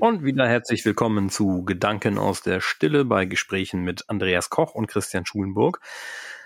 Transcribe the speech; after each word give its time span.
Und 0.00 0.22
wieder 0.22 0.46
herzlich 0.46 0.84
willkommen 0.84 1.28
zu 1.28 1.64
Gedanken 1.64 2.18
aus 2.18 2.40
der 2.40 2.60
Stille 2.60 3.04
bei 3.04 3.24
Gesprächen 3.24 3.82
mit 3.82 4.04
Andreas 4.08 4.48
Koch 4.48 4.72
und 4.72 4.86
Christian 4.86 5.26
Schulenburg. 5.26 5.80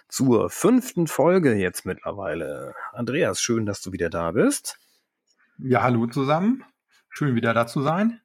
Zur 0.09 0.49
fünften 0.49 1.07
Folge 1.07 1.53
jetzt 1.53 1.85
mittlerweile. 1.85 2.75
Andreas, 2.93 3.43
schön, 3.43 3.67
dass 3.67 3.83
du 3.83 3.93
wieder 3.93 4.09
da 4.09 4.31
bist. 4.31 4.79
Ja, 5.59 5.83
hallo 5.83 6.07
zusammen. 6.07 6.65
Schön 7.11 7.35
wieder 7.35 7.53
da 7.53 7.67
zu 7.67 7.83
sein. 7.83 8.23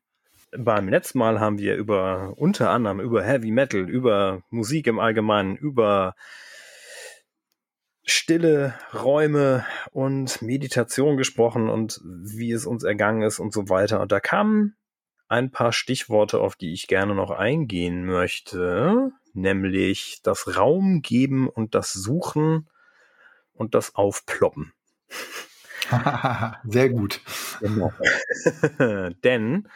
Beim 0.58 0.88
letzten 0.88 1.20
Mal 1.20 1.42
haben 1.42 1.60
wir 1.60 1.76
über 1.76 2.34
unter 2.38 2.70
anderem 2.70 3.02
über 3.02 3.22
Heavy 3.22 3.52
Metal, 3.52 3.82
über 3.82 4.44
Musik 4.50 4.88
im 4.88 4.98
Allgemeinen, 4.98 5.58
über 5.58 6.16
stille 8.06 8.76
Räume 8.94 9.66
und 9.92 10.42
Meditation 10.42 11.18
gesprochen 11.18 11.68
und 11.68 12.00
wie 12.06 12.54
es 12.54 12.66
uns 12.66 12.86
ergangen 12.86 13.24
ist 13.24 13.40
und 13.40 13.52
so 13.52 13.68
weiter. 13.68 14.00
Und 14.00 14.14
da 14.14 14.22
kamen 14.22 14.78
ein 15.28 15.52
paar 15.52 15.74
Stichworte, 15.74 16.40
auf 16.40 16.56
die 16.56 16.74
ich 16.74 16.88
gerne 16.88 17.16
noch 17.16 17.32
eingehen 17.32 18.06
möchte, 18.06 19.12
nämlich 19.34 20.22
das 20.24 20.58
Raum 20.58 21.02
geben 21.02 21.48
und 21.50 21.76
das 21.76 21.94
Suchen 21.94 22.70
und 23.54 23.76
das 23.76 23.96
Aufploppen. 23.96 24.74
Sehr 26.66 26.90
gut. 26.90 27.22
Genau. 27.60 27.92
Denn 29.24 29.68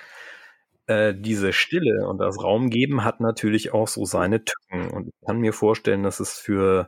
äh, 0.88 1.14
diese 1.16 1.54
Stille 1.54 2.08
und 2.08 2.18
das 2.18 2.42
Raum 2.44 2.70
geben 2.70 3.04
hat 3.04 3.20
natürlich 3.20 3.73
auch 3.73 3.88
so 3.88 4.06
seine 4.06 4.44
Tücken. 4.44 4.90
Und 4.90 5.08
ich 5.08 5.14
kann 5.26 5.40
mir 5.40 5.54
vorstellen, 5.54 6.04
dass 6.04 6.20
es 6.20 6.38
für 6.38 6.88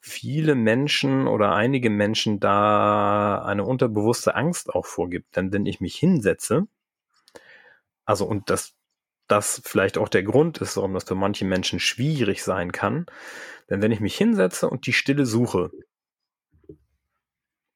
viele 0.00 0.54
Menschen 0.54 1.26
oder 1.26 1.54
einige 1.54 1.88
Menschen 1.88 2.38
da 2.38 3.42
eine 3.42 3.64
unterbewusste 3.64 4.34
Angst 4.34 4.70
auch 4.74 4.84
vorgibt. 4.84 5.36
Denn 5.36 5.52
wenn 5.52 5.64
ich 5.64 5.80
mich 5.80 5.96
hinsetze, 5.96 6.66
also 8.06 8.26
und 8.26 8.50
das, 8.50 8.74
das 9.28 9.62
vielleicht 9.64 9.98
auch 9.98 10.08
der 10.08 10.22
Grund 10.22 10.58
ist, 10.58 10.76
warum 10.76 10.94
das 10.94 11.04
für 11.04 11.14
manche 11.14 11.44
Menschen 11.44 11.80
schwierig 11.80 12.42
sein 12.44 12.72
kann, 12.72 13.06
denn 13.70 13.82
wenn 13.82 13.92
ich 13.92 14.00
mich 14.00 14.16
hinsetze 14.16 14.68
und 14.68 14.86
die 14.86 14.92
Stille 14.92 15.26
suche 15.26 15.70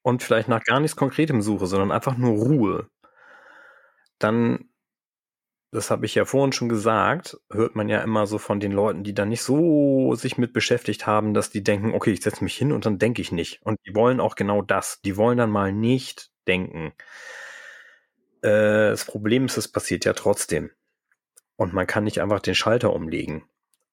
und 0.01 0.23
vielleicht 0.23 0.47
nach 0.49 0.63
gar 0.63 0.79
nichts 0.79 0.95
Konkretem 0.97 1.41
suche, 1.41 1.65
sondern 1.67 1.91
einfach 1.91 2.17
nur 2.17 2.31
Ruhe, 2.33 2.89
dann 4.19 4.69
das 5.71 5.91
habe 5.91 6.05
ich 6.05 6.15
ja 6.15 6.25
vorhin 6.25 6.51
schon 6.51 6.67
gesagt, 6.69 7.37
hört 7.51 7.75
man 7.75 7.89
ja 7.89 8.01
immer 8.01 8.25
so 8.25 8.39
von 8.39 8.59
den 8.59 8.71
Leuten, 8.71 9.03
die 9.03 9.13
da 9.13 9.25
nicht 9.25 9.43
so 9.43 10.15
sich 10.15 10.37
mit 10.39 10.51
beschäftigt 10.51 11.05
haben, 11.05 11.33
dass 11.35 11.51
die 11.51 11.63
denken, 11.63 11.93
okay, 11.93 12.11
ich 12.11 12.21
setze 12.23 12.43
mich 12.43 12.55
hin 12.57 12.71
und 12.71 12.85
dann 12.87 12.97
denke 12.97 13.21
ich 13.21 13.31
nicht. 13.31 13.61
Und 13.63 13.79
die 13.85 13.93
wollen 13.93 14.19
auch 14.19 14.35
genau 14.35 14.63
das. 14.63 14.99
Die 15.01 15.15
wollen 15.15 15.37
dann 15.37 15.51
mal 15.51 15.71
nicht 15.71 16.31
denken. 16.47 16.93
Äh, 18.41 18.89
das 18.91 19.05
Problem 19.05 19.45
ist, 19.45 19.57
es 19.57 19.67
passiert 19.67 20.05
ja 20.05 20.13
trotzdem. 20.13 20.71
Und 21.55 21.73
man 21.73 21.87
kann 21.87 22.05
nicht 22.05 22.21
einfach 22.21 22.39
den 22.39 22.55
Schalter 22.55 22.93
umlegen. 22.93 23.43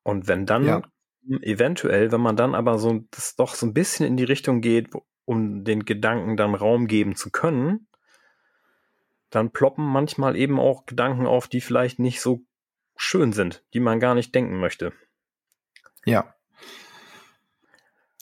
Und 0.03 0.29
wenn 0.29 0.47
dann 0.47 0.65
ja. 0.65 0.83
eventuell, 1.43 2.13
wenn 2.13 2.21
man 2.21 2.37
dann 2.37 2.55
aber 2.55 2.79
so 2.79 3.05
das 3.11 3.35
doch 3.35 3.55
so 3.55 3.67
ein 3.67 3.75
bisschen 3.75 4.07
in 4.07 4.17
die 4.17 4.25
Richtung 4.25 4.61
geht, 4.61 4.91
um 5.25 5.65
den 5.65 5.85
Gedanken 5.85 6.37
dann 6.37 6.55
Raum 6.55 6.87
geben 6.87 7.17
zu 7.17 7.31
können, 7.31 7.89
dann 9.31 9.51
ploppen 9.51 9.85
manchmal 9.85 10.37
eben 10.37 10.61
auch 10.61 10.87
Gedanken 10.87 11.27
auf, 11.27 11.49
die 11.49 11.61
vielleicht 11.61 11.99
nicht 11.99 12.21
so 12.21 12.43
schön 12.97 13.33
sind, 13.33 13.65
die 13.75 13.81
man 13.81 14.01
gar 14.01 14.15
nicht 14.15 14.35
denken 14.35 14.59
möchte. 14.59 14.93
Ja. 16.05 16.35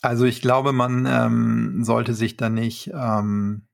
Also 0.01 0.25
ich 0.25 0.41
glaube, 0.41 0.73
man 0.73 1.05
ähm, 1.05 1.83
sollte 1.83 2.13
sich 2.13 2.35
da 2.37 2.49
nicht 2.49 2.91
ähm, 2.93 3.67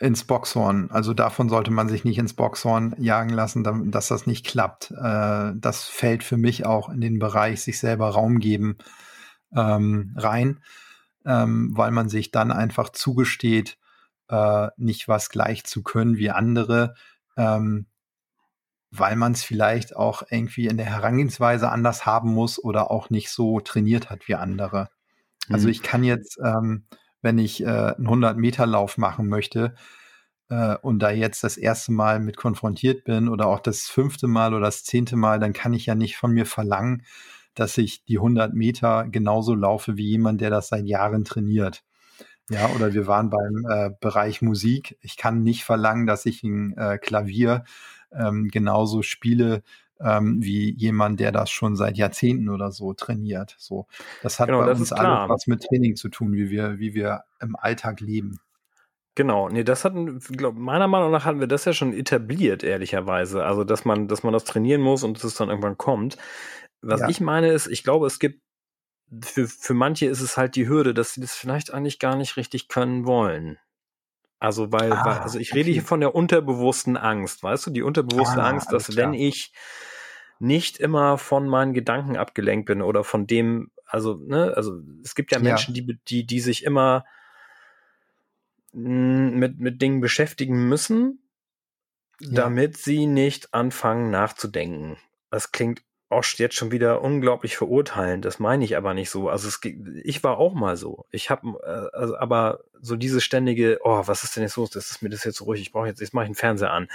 ins 0.00 0.24
Boxhorn, 0.24 0.90
also 0.90 1.12
davon 1.12 1.48
sollte 1.48 1.72
man 1.72 1.88
sich 1.88 2.04
nicht 2.04 2.18
ins 2.18 2.34
Boxhorn 2.34 2.94
jagen 2.98 3.30
lassen, 3.30 3.90
dass 3.90 4.08
das 4.08 4.26
nicht 4.26 4.46
klappt. 4.46 4.92
Äh, 4.92 5.52
das 5.56 5.84
fällt 5.84 6.22
für 6.22 6.36
mich 6.36 6.64
auch 6.64 6.88
in 6.88 7.00
den 7.00 7.18
Bereich 7.18 7.62
sich 7.62 7.80
selber 7.80 8.10
Raum 8.10 8.38
geben 8.38 8.78
ähm, 9.54 10.14
rein, 10.16 10.60
ähm, 11.24 11.76
weil 11.76 11.90
man 11.90 12.08
sich 12.08 12.30
dann 12.30 12.52
einfach 12.52 12.90
zugesteht, 12.90 13.76
äh, 14.28 14.68
nicht 14.76 15.08
was 15.08 15.30
gleich 15.30 15.64
zu 15.64 15.82
können 15.82 16.16
wie 16.16 16.30
andere, 16.30 16.94
ähm, 17.36 17.86
weil 18.90 19.16
man 19.16 19.32
es 19.32 19.42
vielleicht 19.42 19.96
auch 19.96 20.22
irgendwie 20.30 20.66
in 20.66 20.76
der 20.76 20.86
Herangehensweise 20.86 21.70
anders 21.70 22.06
haben 22.06 22.32
muss 22.32 22.62
oder 22.62 22.90
auch 22.90 23.10
nicht 23.10 23.30
so 23.30 23.60
trainiert 23.60 24.10
hat 24.10 24.28
wie 24.28 24.36
andere. 24.36 24.90
Also 25.50 25.66
mhm. 25.66 25.72
Ich 25.72 25.82
kann 25.82 26.04
jetzt, 26.04 26.38
wenn 27.22 27.38
ich 27.38 27.62
äh, 27.62 27.66
einen 27.66 28.08
100-Meter-Lauf 28.08 28.98
machen 28.98 29.28
möchte 29.28 29.74
äh, 30.48 30.76
und 30.76 31.00
da 31.00 31.10
jetzt 31.10 31.44
das 31.44 31.56
erste 31.56 31.92
Mal 31.92 32.20
mit 32.20 32.36
konfrontiert 32.36 33.04
bin 33.04 33.28
oder 33.28 33.46
auch 33.46 33.60
das 33.60 33.82
fünfte 33.82 34.26
Mal 34.28 34.54
oder 34.54 34.66
das 34.66 34.84
zehnte 34.84 35.16
Mal, 35.16 35.38
dann 35.38 35.52
kann 35.52 35.74
ich 35.74 35.86
ja 35.86 35.94
nicht 35.94 36.16
von 36.16 36.32
mir 36.32 36.46
verlangen, 36.46 37.04
dass 37.54 37.78
ich 37.78 38.04
die 38.04 38.18
100 38.18 38.54
Meter 38.54 39.06
genauso 39.08 39.54
laufe 39.54 39.96
wie 39.96 40.08
jemand, 40.08 40.40
der 40.40 40.50
das 40.50 40.68
seit 40.68 40.86
Jahren 40.86 41.24
trainiert. 41.24 41.84
Ja, 42.50 42.70
oder 42.70 42.94
wir 42.94 43.06
waren 43.06 43.28
beim 43.30 43.66
äh, 43.68 43.90
Bereich 44.00 44.40
Musik. 44.40 44.96
Ich 45.02 45.16
kann 45.18 45.42
nicht 45.42 45.64
verlangen, 45.64 46.06
dass 46.06 46.24
ich 46.24 46.42
ein 46.42 46.74
äh, 46.78 46.98
Klavier 46.98 47.64
ähm, 48.10 48.48
genauso 48.48 49.02
spiele 49.02 49.62
ähm, 50.00 50.42
wie 50.42 50.74
jemand, 50.74 51.20
der 51.20 51.32
das 51.32 51.50
schon 51.50 51.76
seit 51.76 51.96
Jahrzehnten 51.96 52.48
oder 52.48 52.70
so 52.70 52.92
trainiert. 52.94 53.54
So, 53.58 53.86
das 54.22 54.38
hat 54.38 54.48
genau, 54.48 54.60
bei 54.60 54.66
das 54.66 54.80
uns 54.80 54.92
alles 54.92 55.28
was 55.28 55.46
mit 55.46 55.62
Training 55.62 55.96
zu 55.96 56.08
tun, 56.08 56.32
wie 56.32 56.50
wir, 56.50 56.78
wie 56.78 56.94
wir 56.94 57.24
im 57.40 57.56
Alltag 57.56 58.00
leben. 58.00 58.40
Genau, 59.14 59.48
nee, 59.48 59.64
das 59.64 59.84
hatten, 59.84 60.20
glaub, 60.20 60.54
meiner 60.54 60.86
Meinung 60.86 61.10
nach 61.10 61.24
hatten 61.24 61.40
wir 61.40 61.48
das 61.48 61.64
ja 61.64 61.72
schon 61.72 61.92
etabliert, 61.92 62.62
ehrlicherweise. 62.62 63.44
Also, 63.44 63.64
dass 63.64 63.84
man, 63.84 64.06
dass 64.06 64.22
man 64.22 64.32
das 64.32 64.44
trainieren 64.44 64.80
muss 64.80 65.02
und 65.02 65.16
dass 65.16 65.24
es 65.24 65.34
dann 65.34 65.48
irgendwann 65.48 65.76
kommt. 65.76 66.16
Was 66.82 67.00
ja. 67.00 67.08
ich 67.08 67.20
meine 67.20 67.50
ist, 67.50 67.66
ich 67.66 67.82
glaube, 67.82 68.06
es 68.06 68.20
gibt 68.20 68.40
für, 69.24 69.48
für 69.48 69.74
manche 69.74 70.06
ist 70.06 70.20
es 70.20 70.36
halt 70.36 70.54
die 70.54 70.68
Hürde, 70.68 70.94
dass 70.94 71.14
sie 71.14 71.20
das 71.20 71.34
vielleicht 71.34 71.72
eigentlich 71.72 71.98
gar 71.98 72.14
nicht 72.14 72.36
richtig 72.36 72.68
können 72.68 73.06
wollen. 73.06 73.58
Also, 74.38 74.70
weil, 74.72 74.92
ah, 74.92 75.04
weil 75.04 75.18
also 75.18 75.38
ich 75.38 75.50
okay. 75.50 75.60
rede 75.60 75.72
hier 75.72 75.82
von 75.82 76.00
der 76.00 76.14
unterbewussten 76.14 76.96
Angst, 76.96 77.42
weißt 77.42 77.66
du, 77.66 77.70
die 77.70 77.82
unterbewusste 77.82 78.42
ah, 78.42 78.48
Angst, 78.48 78.72
dass 78.72 78.96
wenn 78.96 79.12
ich 79.12 79.52
nicht 80.38 80.78
immer 80.78 81.18
von 81.18 81.48
meinen 81.48 81.74
Gedanken 81.74 82.16
abgelenkt 82.16 82.66
bin 82.66 82.80
oder 82.80 83.02
von 83.02 83.26
dem, 83.26 83.72
also, 83.84 84.14
ne, 84.14 84.52
also 84.54 84.80
es 85.02 85.16
gibt 85.16 85.32
ja 85.32 85.40
Menschen, 85.40 85.74
ja. 85.74 85.82
die, 85.82 85.98
die, 86.06 86.26
die 86.26 86.40
sich 86.40 86.64
immer 86.64 87.04
mit, 88.72 89.58
mit 89.58 89.82
Dingen 89.82 90.00
beschäftigen 90.00 90.68
müssen, 90.68 91.20
ja. 92.20 92.42
damit 92.42 92.76
sie 92.76 93.06
nicht 93.06 93.52
anfangen 93.54 94.10
nachzudenken. 94.10 94.98
Das 95.30 95.50
klingt 95.50 95.82
Osch 96.10 96.38
jetzt 96.38 96.54
schon 96.54 96.72
wieder 96.72 97.02
unglaublich 97.02 97.56
verurteilen. 97.56 98.22
Das 98.22 98.38
meine 98.38 98.64
ich 98.64 98.76
aber 98.78 98.94
nicht 98.94 99.10
so. 99.10 99.28
Also 99.28 99.46
es, 99.46 99.60
ich 100.04 100.24
war 100.24 100.38
auch 100.38 100.54
mal 100.54 100.76
so. 100.76 101.04
Ich 101.10 101.28
habe, 101.28 101.58
äh, 101.62 101.96
also, 101.96 102.16
aber 102.16 102.60
so 102.80 102.96
diese 102.96 103.20
ständige, 103.20 103.78
oh, 103.82 104.02
was 104.06 104.24
ist 104.24 104.34
denn 104.34 104.42
jetzt 104.42 104.56
los? 104.56 104.70
Das 104.70 104.90
ist 104.90 105.02
mir 105.02 105.10
das 105.10 105.24
jetzt 105.24 105.36
so 105.36 105.44
ruhig. 105.44 105.60
Ich 105.60 105.70
brauche 105.70 105.86
jetzt, 105.86 106.00
jetzt 106.00 106.14
mache 106.14 106.24
ich 106.24 106.28
einen 106.28 106.34
Fernseher 106.34 106.72
an. 106.72 106.88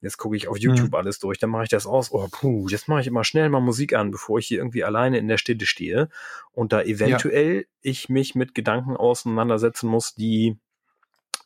Jetzt 0.00 0.16
gucke 0.16 0.36
ich 0.36 0.48
auf 0.48 0.56
YouTube 0.56 0.88
mhm. 0.88 0.94
alles 0.94 1.18
durch. 1.18 1.38
Dann 1.38 1.50
mache 1.50 1.64
ich 1.64 1.68
das 1.68 1.86
aus. 1.86 2.10
Oh, 2.10 2.26
puh, 2.30 2.68
jetzt 2.68 2.88
mache 2.88 3.02
ich 3.02 3.06
immer 3.06 3.24
schnell 3.24 3.50
mal 3.50 3.60
Musik 3.60 3.94
an, 3.94 4.10
bevor 4.10 4.38
ich 4.38 4.46
hier 4.46 4.58
irgendwie 4.58 4.84
alleine 4.84 5.18
in 5.18 5.28
der 5.28 5.38
Stille 5.38 5.66
stehe 5.66 6.08
und 6.52 6.72
da 6.72 6.80
eventuell 6.80 7.56
ja. 7.56 7.62
ich 7.82 8.08
mich 8.08 8.34
mit 8.34 8.54
Gedanken 8.54 8.96
auseinandersetzen 8.96 9.88
muss, 9.88 10.14
die 10.14 10.56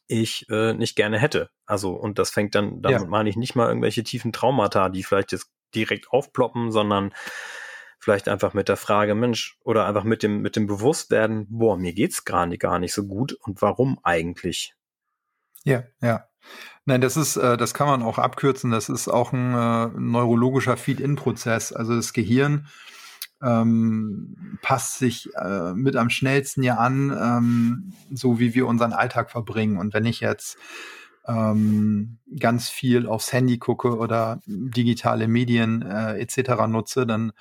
ich 0.06 0.47
äh, 0.50 0.73
nicht 0.73 0.97
gerne 0.97 1.19
hätte. 1.19 1.50
Also, 1.67 1.93
und 1.93 2.19
das 2.19 2.31
fängt 2.31 2.55
dann, 2.55 2.81
damit 2.81 3.03
ja. 3.03 3.06
meine 3.06 3.29
ich 3.29 3.37
nicht 3.37 3.55
mal 3.55 3.69
irgendwelche 3.69 4.03
tiefen 4.03 4.33
Traumata, 4.33 4.89
die 4.89 5.03
vielleicht 5.03 5.33
jetzt 5.33 5.50
direkt 5.75 6.11
aufploppen, 6.11 6.71
sondern 6.73 7.12
vielleicht 7.99 8.29
einfach 8.29 8.55
mit 8.55 8.69
der 8.69 8.77
Frage, 8.77 9.15
Mensch, 9.15 9.59
oder 9.62 9.87
einfach 9.87 10.05
mit 10.05 10.23
dem, 10.23 10.41
mit 10.41 10.56
dem 10.56 10.67
Bewusstwerden, 10.67 11.47
boah, 11.51 11.77
mir 11.77 11.93
geht's 11.93 12.25
gar 12.25 12.47
nicht, 12.47 12.61
gar 12.61 12.79
nicht 12.79 12.95
so 12.95 13.06
gut 13.06 13.33
und 13.33 13.61
warum 13.61 13.99
eigentlich? 14.03 14.75
Ja, 15.65 15.84
ja. 16.01 16.25
Nein, 16.84 17.01
das 17.01 17.17
ist, 17.17 17.37
äh, 17.37 17.56
das 17.56 17.75
kann 17.75 17.87
man 17.87 18.03
auch 18.03 18.19
abkürzen. 18.19 18.70
Das 18.70 18.88
ist 18.88 19.09
auch 19.09 19.32
ein 19.32 19.55
äh, 19.55 20.00
neurologischer 20.00 20.76
Feed-In-Prozess. 20.76 21.73
Also 21.73 21.94
das 21.94 22.15
Gehirn 22.15 22.69
ähm, 23.43 24.59
passt 24.62 24.99
sich 24.99 25.29
äh, 25.35 25.75
mit 25.75 25.97
am 25.97 26.11
schnellsten 26.11 26.62
ja 26.62 26.76
an, 26.76 27.11
ähm, 27.11 27.93
so 28.11 28.38
wie 28.38 28.55
wir 28.55 28.67
unseren 28.67 28.93
Alltag 28.93 29.31
verbringen. 29.31 29.76
Und 29.76 29.93
wenn 29.93 30.06
ich 30.06 30.20
jetzt 30.20 30.56
ähm, 31.29 32.19
ganz 32.39 32.71
viel 32.71 33.07
aufs 33.07 33.33
Handy 33.33 33.59
gucke 33.59 33.97
oder 33.97 34.41
digitale 34.47 35.29
Medien 35.29 35.83
äh, 35.83 36.19
etc. 36.19 36.67
nutze, 36.67 37.07
dann 37.07 37.33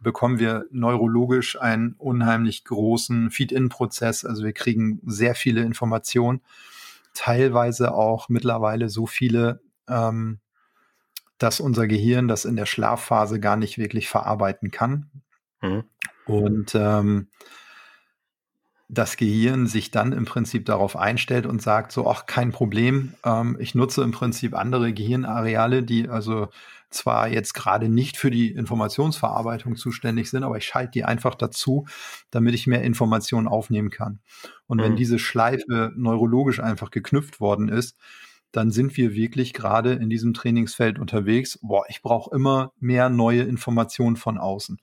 bekommen 0.00 0.38
wir 0.38 0.66
neurologisch 0.70 1.60
einen 1.60 1.94
unheimlich 1.98 2.64
großen 2.64 3.30
Feed-In-Prozess. 3.30 4.24
Also 4.24 4.44
wir 4.44 4.52
kriegen 4.52 5.00
sehr 5.04 5.34
viele 5.34 5.62
Informationen, 5.62 6.40
teilweise 7.14 7.94
auch 7.94 8.28
mittlerweile 8.28 8.88
so 8.88 9.06
viele, 9.06 9.60
ähm, 9.88 10.40
dass 11.38 11.60
unser 11.60 11.86
Gehirn 11.86 12.28
das 12.28 12.44
in 12.44 12.56
der 12.56 12.66
Schlafphase 12.66 13.40
gar 13.40 13.56
nicht 13.56 13.78
wirklich 13.78 14.08
verarbeiten 14.08 14.70
kann. 14.70 15.10
Mhm. 15.60 15.84
Und 16.26 16.74
ähm, 16.74 17.28
das 18.92 19.16
Gehirn 19.16 19.66
sich 19.66 19.92
dann 19.92 20.12
im 20.12 20.24
Prinzip 20.24 20.66
darauf 20.66 20.96
einstellt 20.96 21.46
und 21.46 21.62
sagt 21.62 21.92
so, 21.92 22.08
ach, 22.08 22.26
kein 22.26 22.50
Problem, 22.50 23.14
ähm, 23.24 23.56
ich 23.60 23.74
nutze 23.74 24.02
im 24.02 24.10
Prinzip 24.10 24.54
andere 24.54 24.92
Gehirnareale, 24.92 25.82
die 25.84 26.08
also 26.08 26.48
zwar 26.90 27.28
jetzt 27.28 27.54
gerade 27.54 27.88
nicht 27.88 28.16
für 28.16 28.32
die 28.32 28.50
Informationsverarbeitung 28.50 29.76
zuständig 29.76 30.28
sind, 30.28 30.42
aber 30.42 30.56
ich 30.56 30.64
schalte 30.64 30.90
die 30.92 31.04
einfach 31.04 31.36
dazu, 31.36 31.86
damit 32.32 32.54
ich 32.54 32.66
mehr 32.66 32.82
Informationen 32.82 33.46
aufnehmen 33.46 33.90
kann. 33.90 34.18
Und 34.66 34.78
mhm. 34.78 34.82
wenn 34.82 34.96
diese 34.96 35.20
Schleife 35.20 35.92
neurologisch 35.94 36.58
einfach 36.58 36.90
geknüpft 36.90 37.38
worden 37.38 37.68
ist, 37.68 37.96
dann 38.50 38.72
sind 38.72 38.96
wir 38.96 39.14
wirklich 39.14 39.52
gerade 39.54 39.92
in 39.92 40.10
diesem 40.10 40.34
Trainingsfeld 40.34 40.98
unterwegs. 40.98 41.60
Boah, 41.62 41.84
ich 41.88 42.02
brauche 42.02 42.34
immer 42.34 42.72
mehr 42.80 43.08
neue 43.08 43.42
Informationen 43.42 44.16
von 44.16 44.38
außen. 44.38 44.80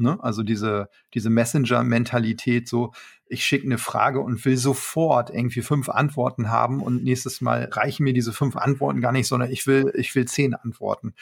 Ne? 0.00 0.18
Also 0.22 0.42
diese, 0.42 0.88
diese 1.14 1.30
Messenger-Mentalität, 1.30 2.68
so 2.68 2.92
ich 3.26 3.44
schicke 3.44 3.66
eine 3.66 3.78
Frage 3.78 4.20
und 4.20 4.44
will 4.44 4.56
sofort 4.56 5.30
irgendwie 5.30 5.62
fünf 5.62 5.88
Antworten 5.88 6.50
haben 6.50 6.82
und 6.82 7.04
nächstes 7.04 7.40
Mal 7.40 7.68
reichen 7.70 8.02
mir 8.02 8.12
diese 8.12 8.32
fünf 8.32 8.56
Antworten 8.56 9.00
gar 9.00 9.12
nicht, 9.12 9.28
sondern 9.28 9.52
ich 9.52 9.66
will, 9.66 9.92
ich 9.94 10.14
will 10.16 10.24
zehn 10.24 10.54
Antworten. 10.54 11.14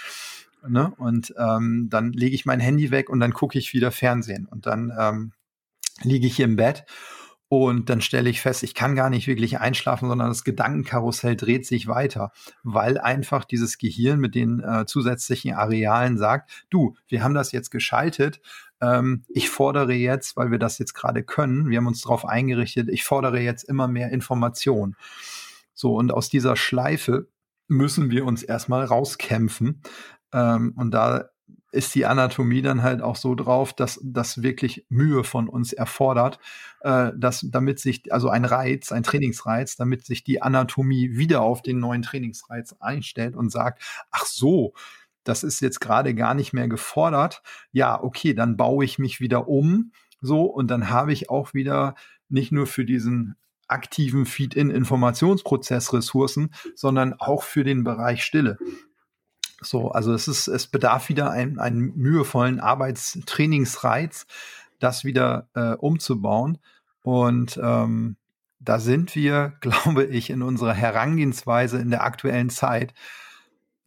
Ne? 0.67 0.93
Und 0.97 1.35
ähm, 1.39 1.89
dann 1.91 2.13
lege 2.13 2.35
ich 2.35 2.47
mein 2.47 2.61
Handy 2.61 2.91
weg 2.91 3.11
und 3.11 3.21
dann 3.21 3.35
gucke 3.35 3.59
ich 3.59 3.75
wieder 3.75 3.93
Fernsehen 3.93 4.47
und 4.47 4.67
dann 4.67 4.91
ähm, 4.99 5.33
liege 6.03 6.27
ich 6.27 6.37
hier 6.37 6.47
im 6.47 6.57
Bett 6.57 6.87
und 7.49 7.89
dann 7.89 8.03
stelle 8.03 8.29
ich 8.29 8.43
fest, 8.43 8.63
ich 8.63 8.75
kann 8.75 8.95
gar 8.95 9.09
nicht 9.09 9.27
wirklich 9.27 9.59
einschlafen, 9.59 10.09
sondern 10.09 10.29
das 10.29 10.45
Gedankenkarussell 10.45 11.35
dreht 11.35 11.67
sich 11.67 11.89
weiter, 11.89 12.31
weil 12.63 12.99
einfach 12.99 13.45
dieses 13.45 13.79
Gehirn 13.79 14.21
mit 14.21 14.35
den 14.35 14.61
äh, 14.61 14.85
zusätzlichen 14.85 15.55
Arealen 15.55 16.19
sagt, 16.19 16.67
du, 16.69 16.95
wir 17.07 17.23
haben 17.23 17.35
das 17.35 17.53
jetzt 17.53 17.71
geschaltet, 17.71 18.41
ähm, 18.81 19.25
ich 19.29 19.51
fordere 19.51 19.93
jetzt, 19.93 20.37
weil 20.37 20.51
wir 20.51 20.59
das 20.59 20.79
jetzt 20.79 20.95
gerade 20.95 21.23
können, 21.23 21.71
wir 21.71 21.79
haben 21.79 21.87
uns 21.87 22.03
darauf 22.03 22.25
eingerichtet, 22.25 22.89
ich 22.89 23.05
fordere 23.05 23.41
jetzt 23.41 23.65
immer 23.65 23.89
mehr 23.89 24.11
Information. 24.11 24.97
So, 25.75 25.95
und 25.95 26.13
aus 26.13 26.29
dieser 26.29 26.57
Schleife 26.57 27.29
müssen 27.69 28.11
wir 28.11 28.25
uns 28.25 28.43
erstmal 28.43 28.85
rauskämpfen. 28.85 29.83
Ähm, 30.33 30.73
und 30.77 30.93
da 30.93 31.29
ist 31.71 31.95
die 31.95 32.07
Anatomie 32.07 32.63
dann 32.63 32.83
halt 32.83 33.03
auch 33.03 33.17
so 33.17 33.35
drauf, 33.35 33.75
dass 33.75 34.01
das 34.03 34.43
wirklich 34.43 34.87
Mühe 34.89 35.23
von 35.23 35.49
uns 35.49 35.73
erfordert, 35.73 36.39
äh, 36.81 37.13
dass 37.15 37.47
damit 37.51 37.79
sich, 37.79 38.11
also 38.13 38.31
ein 38.31 38.47
Reiz, 38.47 38.91
ein 38.91 39.03
Trainingsreiz, 39.03 39.77
damit 39.77 40.07
sich 40.07 40.25
die 40.25 40.41
Anatomie 40.41 41.17
wieder 41.17 41.43
auf 41.43 41.63
den 41.63 41.79
neuen 41.79 42.03
Trainingsreiz 42.03 42.75
einstellt 42.81 43.37
und 43.37 43.51
sagt, 43.51 43.83
ach 44.11 44.25
so, 44.25 44.73
das 45.29 45.45
ist 45.45 45.61
jetzt 45.61 45.81
gerade 45.81 46.15
gar 46.15 46.33
nicht 46.33 46.55
mehr 46.55 46.69
gefordert. 46.69 47.43
Ja, 47.71 48.03
okay, 48.03 48.33
dann 48.33 48.57
baue 48.57 48.85
ich 48.85 48.99
mich 48.99 49.21
wieder 49.21 49.47
um. 49.47 49.93
So, 50.21 50.45
und 50.45 50.69
dann 50.71 50.89
habe 50.89 51.13
ich 51.13 51.29
auch 51.29 51.53
wieder 51.53 51.95
nicht 52.29 52.51
nur 52.51 52.67
für 52.67 52.85
diesen 52.85 53.37
aktiven 53.69 54.25
Feed-in-Informationsprozess 54.25 55.93
Ressourcen, 55.93 56.51
sondern 56.75 57.13
auch 57.13 57.43
für 57.43 57.63
den 57.63 57.85
Bereich 57.85 58.25
Stille. 58.25 58.57
So, 59.61 59.91
also 59.91 60.15
es 60.15 60.29
ist, 60.29 60.49
es 60.49 60.67
bedarf 60.67 61.11
wieder 61.11 61.31
einen, 61.31 61.59
einen 61.59 61.95
mühevollen 61.95 62.59
Arbeitstrainingsreiz, 62.59 64.27
das 64.79 65.05
wieder 65.05 65.49
äh, 65.55 65.75
umzubauen. 65.75 66.59
Und 67.03 67.61
ähm, 67.63 68.17
da 68.61 68.79
sind 68.79 69.15
wir, 69.15 69.53
glaube 69.61 70.05
ich, 70.05 70.31
in 70.31 70.41
unserer 70.41 70.75
Herangehensweise 70.75 71.79
in 71.79 71.91
der 71.91 72.03
aktuellen 72.03 72.49
Zeit 72.49 72.95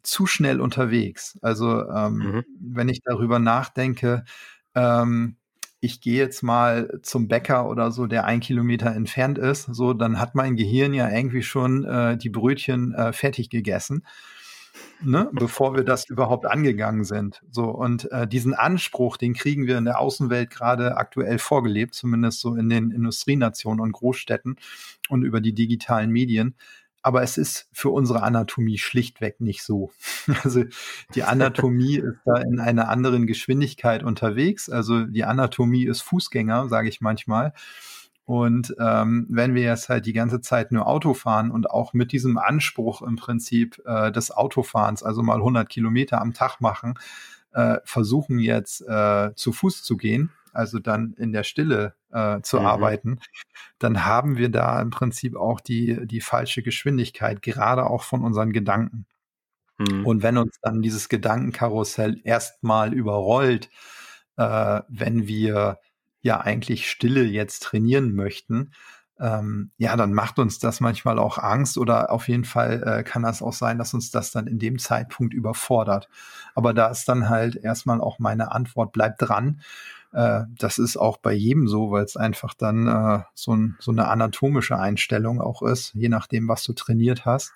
zu 0.03 0.25
schnell 0.25 0.61
unterwegs. 0.61 1.37
Also 1.41 1.89
ähm, 1.89 2.13
mhm. 2.13 2.43
wenn 2.59 2.89
ich 2.89 3.01
darüber 3.03 3.39
nachdenke, 3.39 4.23
ähm, 4.75 5.37
ich 5.79 5.99
gehe 5.99 6.17
jetzt 6.17 6.43
mal 6.43 6.99
zum 7.01 7.27
Bäcker 7.27 7.67
oder 7.67 7.91
so, 7.91 8.05
der 8.05 8.25
ein 8.25 8.39
Kilometer 8.39 8.93
entfernt 8.93 9.39
ist, 9.39 9.63
so, 9.63 9.93
dann 9.93 10.19
hat 10.19 10.35
mein 10.35 10.55
Gehirn 10.55 10.93
ja 10.93 11.09
irgendwie 11.09 11.41
schon 11.41 11.83
äh, 11.85 12.17
die 12.17 12.29
Brötchen 12.29 12.93
äh, 12.93 13.13
fertig 13.13 13.49
gegessen 13.49 14.03
ne, 15.03 15.29
bevor 15.33 15.75
wir 15.75 15.83
das 15.83 16.09
überhaupt 16.09 16.45
angegangen 16.45 17.03
sind. 17.03 17.41
So 17.51 17.65
und 17.65 18.11
äh, 18.11 18.27
diesen 18.27 18.53
Anspruch, 18.53 19.17
den 19.17 19.33
kriegen 19.33 19.67
wir 19.67 19.77
in 19.77 19.85
der 19.85 19.99
Außenwelt 19.99 20.49
gerade 20.49 20.97
aktuell 20.97 21.39
vorgelebt, 21.39 21.93
zumindest 21.93 22.39
so 22.39 22.55
in 22.55 22.69
den 22.69 22.91
Industrienationen 22.91 23.81
und 23.81 23.91
Großstädten 23.91 24.57
und 25.09 25.23
über 25.23 25.41
die 25.41 25.53
digitalen 25.53 26.11
Medien. 26.11 26.55
Aber 27.03 27.23
es 27.23 27.37
ist 27.37 27.67
für 27.71 27.89
unsere 27.89 28.21
Anatomie 28.23 28.77
schlichtweg 28.77 29.41
nicht 29.41 29.63
so. 29.63 29.91
Also 30.43 30.63
die 31.15 31.23
Anatomie 31.23 31.97
ist 31.97 32.19
da 32.25 32.37
in 32.37 32.59
einer 32.59 32.89
anderen 32.89 33.27
Geschwindigkeit 33.27 34.03
unterwegs. 34.03 34.69
Also 34.69 35.05
die 35.05 35.23
Anatomie 35.23 35.85
ist 35.85 36.01
Fußgänger, 36.01 36.69
sage 36.69 36.89
ich 36.89 37.01
manchmal. 37.01 37.53
Und 38.25 38.75
ähm, 38.79 39.25
wenn 39.29 39.55
wir 39.55 39.63
jetzt 39.63 39.89
halt 39.89 40.05
die 40.05 40.13
ganze 40.13 40.41
Zeit 40.41 40.71
nur 40.71 40.87
Auto 40.87 41.13
fahren 41.13 41.51
und 41.51 41.69
auch 41.69 41.93
mit 41.93 42.11
diesem 42.11 42.37
Anspruch 42.37 43.01
im 43.01 43.15
Prinzip 43.15 43.81
äh, 43.85 44.11
des 44.11 44.31
Autofahrens, 44.31 45.03
also 45.03 45.21
mal 45.23 45.37
100 45.37 45.67
Kilometer 45.67 46.21
am 46.21 46.33
Tag 46.33 46.61
machen, 46.61 46.93
äh, 47.53 47.79
versuchen 47.83 48.39
jetzt 48.39 48.87
äh, 48.87 49.31
zu 49.35 49.51
Fuß 49.51 49.83
zu 49.83 49.97
gehen, 49.97 50.31
also 50.53 50.79
dann 50.79 51.13
in 51.17 51.33
der 51.33 51.43
Stille 51.43 51.95
äh, 52.11 52.41
zu 52.41 52.59
mhm. 52.59 52.65
arbeiten, 52.65 53.19
dann 53.79 54.05
haben 54.05 54.37
wir 54.37 54.49
da 54.49 54.81
im 54.81 54.89
Prinzip 54.89 55.35
auch 55.35 55.59
die, 55.59 56.05
die 56.07 56.21
falsche 56.21 56.63
Geschwindigkeit, 56.63 57.41
gerade 57.41 57.85
auch 57.85 58.03
von 58.03 58.23
unseren 58.23 58.53
Gedanken. 58.53 59.05
Mhm. 59.77 60.05
Und 60.05 60.23
wenn 60.23 60.37
uns 60.37 60.59
dann 60.61 60.81
dieses 60.81 61.09
Gedankenkarussell 61.09 62.19
erstmal 62.23 62.93
überrollt, 62.93 63.69
äh, 64.37 64.81
wenn 64.87 65.27
wir 65.27 65.79
ja 66.21 66.39
eigentlich 66.41 66.89
Stille 66.89 67.23
jetzt 67.23 67.63
trainieren 67.63 68.13
möchten, 68.13 68.71
ähm, 69.21 69.71
ja, 69.77 69.95
dann 69.95 70.13
macht 70.13 70.39
uns 70.39 70.57
das 70.57 70.79
manchmal 70.79 71.19
auch 71.19 71.37
Angst 71.37 71.77
oder 71.77 72.11
auf 72.11 72.27
jeden 72.27 72.43
Fall 72.43 72.81
äh, 72.83 73.03
kann 73.03 73.21
das 73.21 73.43
auch 73.43 73.53
sein, 73.53 73.77
dass 73.77 73.93
uns 73.93 74.09
das 74.09 74.31
dann 74.31 74.47
in 74.47 74.57
dem 74.57 74.79
Zeitpunkt 74.79 75.33
überfordert. 75.33 76.09
Aber 76.55 76.73
da 76.73 76.87
ist 76.87 77.07
dann 77.07 77.29
halt 77.29 77.55
erstmal 77.55 78.01
auch 78.01 78.17
meine 78.17 78.51
Antwort, 78.51 78.93
bleibt 78.93 79.21
dran. 79.21 79.61
Äh, 80.13 80.41
das 80.57 80.77
ist 80.77 80.97
auch 80.97 81.17
bei 81.17 81.33
jedem 81.33 81.67
so, 81.67 81.91
weil 81.91 82.03
es 82.03 82.17
einfach 82.17 82.53
dann 82.53 82.87
äh, 82.87 83.23
so, 83.33 83.55
ein, 83.55 83.77
so 83.79 83.91
eine 83.91 84.07
anatomische 84.07 84.77
Einstellung 84.77 85.41
auch 85.41 85.61
ist, 85.61 85.93
je 85.93 86.09
nachdem, 86.09 86.47
was 86.47 86.63
du 86.63 86.73
trainiert 86.73 87.25
hast. 87.25 87.53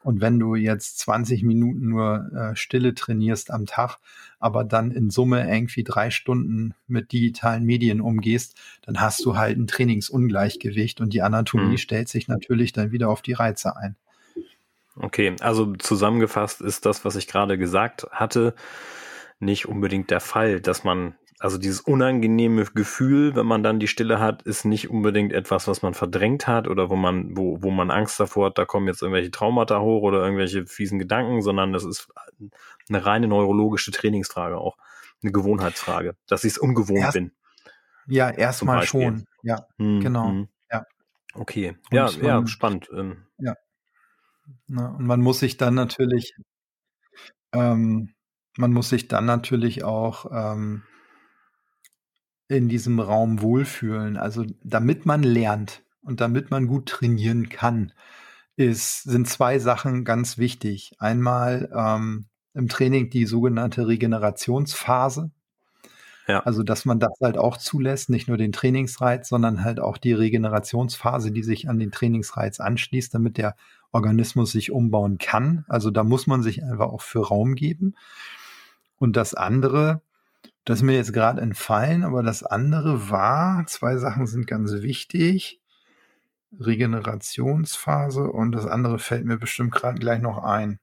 Und 0.00 0.20
wenn 0.20 0.38
du 0.38 0.54
jetzt 0.54 0.98
20 1.00 1.42
Minuten 1.42 1.88
nur 1.88 2.30
äh, 2.32 2.56
Stille 2.56 2.94
trainierst 2.94 3.50
am 3.50 3.66
Tag, 3.66 3.98
aber 4.38 4.62
dann 4.62 4.92
in 4.92 5.10
Summe 5.10 5.52
irgendwie 5.52 5.82
drei 5.82 6.10
Stunden 6.10 6.74
mit 6.86 7.12
digitalen 7.12 7.64
Medien 7.64 8.00
umgehst, 8.00 8.56
dann 8.82 9.00
hast 9.00 9.24
du 9.24 9.36
halt 9.36 9.58
ein 9.58 9.66
Trainingsungleichgewicht 9.66 11.00
und 11.00 11.12
die 11.12 11.22
Anatomie 11.22 11.72
mhm. 11.72 11.78
stellt 11.78 12.08
sich 12.08 12.28
natürlich 12.28 12.72
dann 12.72 12.92
wieder 12.92 13.08
auf 13.08 13.22
die 13.22 13.32
Reize 13.32 13.76
ein. 13.76 13.96
Okay, 14.94 15.34
also 15.40 15.74
zusammengefasst 15.76 16.60
ist 16.60 16.86
das, 16.86 17.04
was 17.04 17.16
ich 17.16 17.26
gerade 17.26 17.58
gesagt 17.58 18.06
hatte, 18.10 18.54
nicht 19.40 19.66
unbedingt 19.66 20.10
der 20.10 20.20
Fall, 20.20 20.60
dass 20.60 20.84
man 20.84 21.14
also 21.40 21.56
dieses 21.56 21.80
unangenehme 21.80 22.64
Gefühl, 22.64 23.36
wenn 23.36 23.46
man 23.46 23.62
dann 23.62 23.78
die 23.78 23.86
Stille 23.86 24.18
hat, 24.18 24.42
ist 24.42 24.64
nicht 24.64 24.90
unbedingt 24.90 25.32
etwas, 25.32 25.68
was 25.68 25.82
man 25.82 25.94
verdrängt 25.94 26.48
hat 26.48 26.66
oder 26.66 26.90
wo 26.90 26.96
man, 26.96 27.36
wo, 27.36 27.62
wo 27.62 27.70
man 27.70 27.90
Angst 27.90 28.18
davor 28.18 28.46
hat, 28.46 28.58
da 28.58 28.64
kommen 28.64 28.88
jetzt 28.88 29.02
irgendwelche 29.02 29.30
Traumata 29.30 29.80
hoch 29.80 30.02
oder 30.02 30.22
irgendwelche 30.24 30.66
fiesen 30.66 30.98
Gedanken, 30.98 31.42
sondern 31.42 31.72
das 31.72 31.84
ist 31.84 32.08
eine 32.88 33.06
reine 33.06 33.28
neurologische 33.28 33.92
Trainingsfrage 33.92 34.58
auch. 34.58 34.76
Eine 35.22 35.32
Gewohnheitsfrage, 35.32 36.16
dass 36.26 36.44
ich 36.44 36.52
es 36.52 36.58
ungewohnt 36.58 37.00
Erst, 37.00 37.14
bin. 37.14 37.32
Ja, 38.06 38.30
erstmal 38.30 38.84
schon. 38.84 39.26
Ja, 39.42 39.66
hm, 39.76 40.00
genau. 40.00 40.28
Hm. 40.28 40.48
Ja. 40.70 40.86
Okay. 41.34 41.76
Und 41.90 41.96
ja, 41.96 42.04
man, 42.04 42.24
ja, 42.24 42.46
spannend. 42.46 42.88
Ähm. 42.92 43.26
Ja. 43.38 43.54
Na, 44.66 44.88
und 44.88 45.06
man 45.06 45.20
muss 45.20 45.40
sich 45.40 45.56
dann 45.56 45.74
natürlich, 45.74 46.34
ähm, 47.52 48.14
man 48.56 48.72
muss 48.72 48.88
sich 48.88 49.08
dann 49.08 49.24
natürlich 49.24 49.84
auch 49.84 50.26
ähm, 50.32 50.84
in 52.48 52.68
diesem 52.68 52.98
Raum 52.98 53.42
wohlfühlen. 53.42 54.16
Also 54.16 54.44
damit 54.62 55.06
man 55.06 55.22
lernt 55.22 55.82
und 56.02 56.20
damit 56.20 56.50
man 56.50 56.66
gut 56.66 56.86
trainieren 56.86 57.48
kann, 57.48 57.92
ist, 58.56 59.04
sind 59.04 59.28
zwei 59.28 59.58
Sachen 59.58 60.04
ganz 60.04 60.38
wichtig. 60.38 60.92
Einmal 60.98 61.70
ähm, 61.74 62.26
im 62.54 62.68
Training 62.68 63.10
die 63.10 63.26
sogenannte 63.26 63.86
Regenerationsphase. 63.86 65.30
Ja. 66.26 66.40
Also, 66.40 66.62
dass 66.62 66.84
man 66.84 67.00
das 67.00 67.12
halt 67.22 67.38
auch 67.38 67.56
zulässt, 67.56 68.10
nicht 68.10 68.28
nur 68.28 68.36
den 68.36 68.52
Trainingsreiz, 68.52 69.28
sondern 69.28 69.64
halt 69.64 69.80
auch 69.80 69.96
die 69.96 70.12
Regenerationsphase, 70.12 71.30
die 71.30 71.42
sich 71.42 71.70
an 71.70 71.78
den 71.78 71.90
Trainingsreiz 71.90 72.60
anschließt, 72.60 73.14
damit 73.14 73.38
der 73.38 73.54
Organismus 73.92 74.52
sich 74.52 74.70
umbauen 74.70 75.18
kann. 75.18 75.64
Also 75.68 75.90
da 75.90 76.04
muss 76.04 76.26
man 76.26 76.42
sich 76.42 76.62
einfach 76.62 76.88
auch 76.88 77.00
für 77.00 77.26
Raum 77.26 77.54
geben. 77.54 77.94
Und 78.98 79.16
das 79.16 79.34
andere, 79.34 80.02
das 80.68 80.80
ist 80.80 80.82
mir 80.82 80.96
jetzt 80.96 81.14
gerade 81.14 81.40
entfallen, 81.40 82.04
aber 82.04 82.22
das 82.22 82.42
andere 82.42 83.08
war, 83.08 83.64
zwei 83.66 83.96
Sachen 83.96 84.26
sind 84.26 84.46
ganz 84.46 84.70
wichtig. 84.82 85.62
Regenerationsphase 86.60 88.24
und 88.24 88.52
das 88.52 88.66
andere 88.66 88.98
fällt 88.98 89.24
mir 89.24 89.38
bestimmt 89.38 89.72
gerade 89.72 89.98
gleich 89.98 90.20
noch 90.20 90.44
ein. 90.44 90.78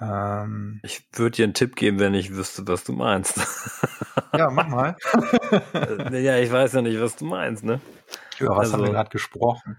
Ähm, 0.00 0.80
ich 0.82 1.06
würde 1.12 1.36
dir 1.36 1.44
einen 1.44 1.54
Tipp 1.54 1.76
geben, 1.76 2.00
wenn 2.00 2.14
ich 2.14 2.34
wüsste, 2.34 2.66
was 2.66 2.82
du 2.82 2.92
meinst. 2.92 3.36
ja, 4.36 4.50
mach 4.50 4.66
mal. 4.66 4.96
ja, 6.10 6.38
ich 6.38 6.50
weiß 6.50 6.72
ja 6.72 6.82
nicht, 6.82 7.00
was 7.00 7.14
du 7.14 7.26
meinst, 7.26 7.62
ne? 7.62 7.80
Über 8.40 8.56
was 8.56 8.58
also, 8.58 8.78
haben 8.78 8.84
wir 8.86 8.90
gerade 8.90 9.10
gesprochen? 9.10 9.76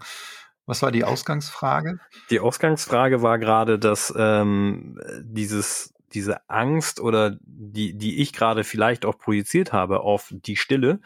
Was 0.64 0.80
war 0.80 0.90
die 0.90 1.04
Ausgangsfrage? 1.04 2.00
Die 2.30 2.40
Ausgangsfrage 2.40 3.20
war 3.20 3.38
gerade, 3.38 3.78
dass 3.78 4.10
ähm, 4.16 4.98
dieses 5.20 5.91
diese 6.14 6.48
Angst 6.48 7.00
oder 7.00 7.36
die 7.42 7.96
die 7.96 8.20
ich 8.20 8.32
gerade 8.32 8.64
vielleicht 8.64 9.04
auch 9.04 9.18
projiziert 9.18 9.72
habe 9.72 10.00
auf 10.00 10.28
die 10.30 10.56
Stille, 10.56 11.00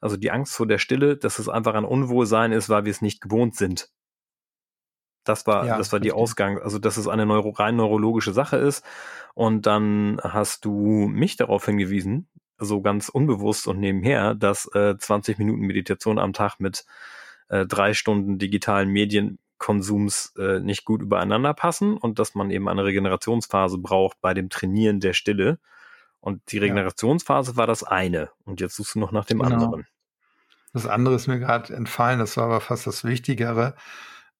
also 0.00 0.16
die 0.16 0.30
Angst 0.30 0.54
vor 0.54 0.66
der 0.66 0.78
Stille, 0.78 1.16
dass 1.16 1.38
es 1.38 1.48
einfach 1.48 1.74
ein 1.74 1.84
Unwohlsein 1.84 2.52
ist, 2.52 2.68
weil 2.68 2.84
wir 2.84 2.90
es 2.90 3.02
nicht 3.02 3.20
gewohnt 3.20 3.56
sind. 3.56 3.90
Das 5.24 5.46
war, 5.46 5.64
ja, 5.64 5.78
das 5.78 5.92
war 5.92 6.00
die 6.00 6.12
Ausgang, 6.12 6.58
also 6.58 6.78
dass 6.78 6.98
es 6.98 7.08
eine 7.08 7.24
neuro, 7.24 7.50
rein 7.50 7.76
neurologische 7.76 8.34
Sache 8.34 8.58
ist. 8.58 8.84
Und 9.32 9.66
dann 9.66 10.20
hast 10.22 10.66
du 10.66 11.08
mich 11.08 11.36
darauf 11.36 11.64
hingewiesen, 11.64 12.28
so 12.58 12.82
ganz 12.82 13.08
unbewusst 13.08 13.66
und 13.66 13.80
nebenher, 13.80 14.34
dass 14.34 14.66
äh, 14.74 14.96
20 14.96 15.38
Minuten 15.38 15.62
Meditation 15.62 16.18
am 16.18 16.34
Tag 16.34 16.60
mit 16.60 16.84
äh, 17.48 17.66
drei 17.66 17.94
Stunden 17.94 18.38
digitalen 18.38 18.90
Medienkonsums 19.64 20.34
äh, 20.38 20.60
nicht 20.60 20.84
gut 20.84 21.02
übereinander 21.02 21.54
passen 21.54 21.96
und 21.96 22.18
dass 22.18 22.34
man 22.34 22.50
eben 22.50 22.68
eine 22.68 22.84
Regenerationsphase 22.84 23.78
braucht 23.78 24.20
bei 24.20 24.34
dem 24.34 24.50
Trainieren 24.50 25.00
der 25.00 25.12
Stille. 25.12 25.58
Und 26.20 26.52
die 26.52 26.58
Regenerationsphase 26.58 27.52
ja. 27.52 27.56
war 27.56 27.66
das 27.66 27.82
eine. 27.82 28.30
Und 28.44 28.60
jetzt 28.60 28.76
suchst 28.76 28.94
du 28.94 28.98
noch 28.98 29.12
nach 29.12 29.26
dem 29.26 29.40
genau. 29.40 29.54
anderen. 29.54 29.86
Das 30.72 30.86
andere 30.86 31.14
ist 31.14 31.28
mir 31.28 31.38
gerade 31.38 31.74
entfallen, 31.74 32.18
das 32.18 32.36
war 32.36 32.44
aber 32.44 32.60
fast 32.60 32.86
das 32.86 33.04
Wichtigere. 33.04 33.74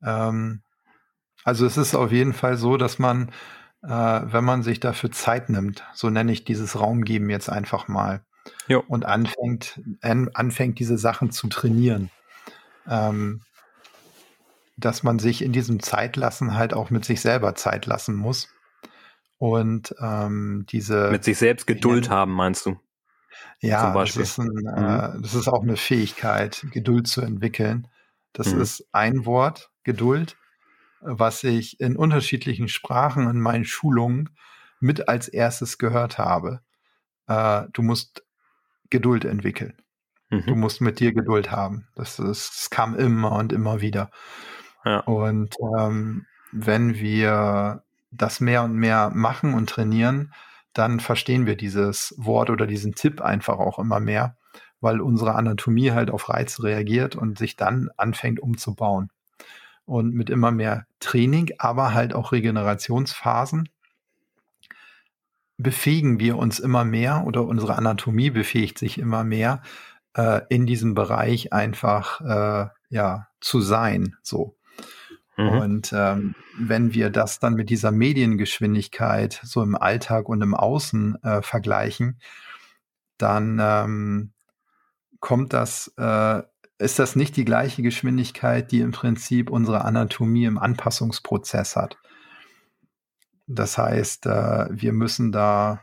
Ähm, 0.02 0.62
also 1.44 1.66
es 1.66 1.76
ist 1.76 1.94
auf 1.94 2.10
jeden 2.10 2.32
Fall 2.32 2.56
so, 2.56 2.76
dass 2.76 2.98
man, 2.98 3.28
äh, 3.82 3.88
wenn 3.88 4.44
man 4.44 4.62
sich 4.62 4.80
dafür 4.80 5.12
Zeit 5.12 5.48
nimmt, 5.48 5.84
so 5.94 6.10
nenne 6.10 6.32
ich 6.32 6.44
dieses 6.44 6.80
Raumgeben 6.80 7.30
jetzt 7.30 7.50
einfach 7.50 7.86
mal, 7.86 8.24
jo. 8.66 8.82
und 8.88 9.04
anfängt, 9.04 9.80
an, 10.00 10.30
anfängt, 10.34 10.78
diese 10.80 10.98
Sachen 10.98 11.30
zu 11.30 11.46
trainieren, 11.48 12.10
ähm, 12.88 13.42
dass 14.76 15.02
man 15.02 15.18
sich 15.18 15.42
in 15.42 15.52
diesem 15.52 15.80
Zeitlassen 15.80 16.54
halt 16.54 16.74
auch 16.74 16.90
mit 16.90 17.04
sich 17.04 17.20
selber 17.20 17.54
Zeit 17.54 17.86
lassen 17.86 18.14
muss. 18.14 18.48
Und 19.38 19.94
ähm, 20.00 20.64
diese. 20.68 21.10
Mit 21.10 21.24
sich 21.24 21.38
selbst 21.38 21.66
Geduld 21.66 22.08
haben, 22.08 22.32
meinst 22.32 22.66
du? 22.66 22.78
Ja, 23.60 23.92
das 23.92 24.16
ist, 24.16 24.38
ein, 24.38 24.48
mhm. 24.48 24.68
äh, 24.68 25.22
das 25.22 25.34
ist 25.34 25.48
auch 25.48 25.62
eine 25.62 25.76
Fähigkeit, 25.76 26.66
Geduld 26.70 27.08
zu 27.08 27.20
entwickeln. 27.20 27.88
Das 28.32 28.54
mhm. 28.54 28.60
ist 28.60 28.86
ein 28.92 29.26
Wort, 29.26 29.70
Geduld 29.84 30.36
was 31.04 31.44
ich 31.44 31.80
in 31.80 31.96
unterschiedlichen 31.96 32.68
Sprachen 32.68 33.28
in 33.28 33.40
meinen 33.40 33.64
Schulungen 33.64 34.30
mit 34.80 35.08
als 35.08 35.28
erstes 35.28 35.78
gehört 35.78 36.18
habe. 36.18 36.60
Äh, 37.26 37.64
du 37.72 37.82
musst 37.82 38.24
Geduld 38.90 39.24
entwickeln. 39.24 39.74
Mhm. 40.30 40.46
Du 40.46 40.54
musst 40.56 40.80
mit 40.80 41.00
dir 41.00 41.12
Geduld 41.12 41.50
haben. 41.50 41.86
Das, 41.94 42.18
ist, 42.18 42.56
das 42.56 42.70
kam 42.70 42.94
immer 42.94 43.32
und 43.32 43.52
immer 43.52 43.80
wieder. 43.80 44.10
Und 45.00 45.56
ähm, 45.78 46.26
wenn 46.52 46.94
wir 46.94 47.82
das 48.10 48.40
mehr 48.40 48.62
und 48.62 48.74
mehr 48.74 49.10
machen 49.12 49.54
und 49.54 49.68
trainieren, 49.68 50.32
dann 50.72 51.00
verstehen 51.00 51.46
wir 51.46 51.56
dieses 51.56 52.14
Wort 52.16 52.50
oder 52.50 52.66
diesen 52.66 52.94
Tipp 52.94 53.20
einfach 53.20 53.58
auch 53.58 53.78
immer 53.78 54.00
mehr, 54.00 54.36
weil 54.80 55.00
unsere 55.00 55.34
Anatomie 55.34 55.92
halt 55.92 56.10
auf 56.10 56.28
Reize 56.28 56.62
reagiert 56.62 57.16
und 57.16 57.38
sich 57.38 57.56
dann 57.56 57.90
anfängt 57.96 58.40
umzubauen. 58.40 59.10
Und 59.86 60.14
mit 60.14 60.30
immer 60.30 60.50
mehr 60.50 60.86
Training, 60.98 61.52
aber 61.58 61.92
halt 61.92 62.14
auch 62.14 62.32
Regenerationsphasen 62.32 63.68
befähigen 65.56 66.18
wir 66.18 66.36
uns 66.36 66.58
immer 66.58 66.84
mehr 66.84 67.24
oder 67.26 67.44
unsere 67.44 67.76
Anatomie 67.76 68.30
befähigt 68.30 68.78
sich 68.78 68.98
immer 68.98 69.24
mehr 69.24 69.62
äh, 70.14 70.40
in 70.48 70.66
diesem 70.66 70.94
Bereich 70.94 71.52
einfach 71.52 72.20
äh, 72.20 72.68
ja 72.88 73.28
zu 73.40 73.60
sein 73.60 74.16
so 74.22 74.56
mhm. 75.36 75.48
und 75.48 75.92
ähm, 75.92 76.34
wenn 76.58 76.94
wir 76.94 77.10
das 77.10 77.38
dann 77.38 77.54
mit 77.54 77.70
dieser 77.70 77.90
Mediengeschwindigkeit 77.90 79.40
so 79.42 79.62
im 79.62 79.74
Alltag 79.74 80.28
und 80.28 80.42
im 80.42 80.54
Außen 80.54 81.22
äh, 81.22 81.42
vergleichen 81.42 82.18
dann 83.18 83.58
ähm, 83.60 84.32
kommt 85.20 85.52
das 85.52 85.92
äh, 85.96 86.42
ist 86.78 86.98
das 86.98 87.16
nicht 87.16 87.36
die 87.36 87.44
gleiche 87.44 87.82
Geschwindigkeit, 87.82 88.70
die 88.72 88.80
im 88.80 88.90
Prinzip 88.90 89.50
unsere 89.50 89.84
Anatomie 89.84 90.44
im 90.44 90.58
Anpassungsprozess 90.58 91.76
hat. 91.76 91.96
Das 93.46 93.78
heißt, 93.78 94.26
äh, 94.26 94.66
wir 94.70 94.92
müssen 94.92 95.30
da 95.30 95.82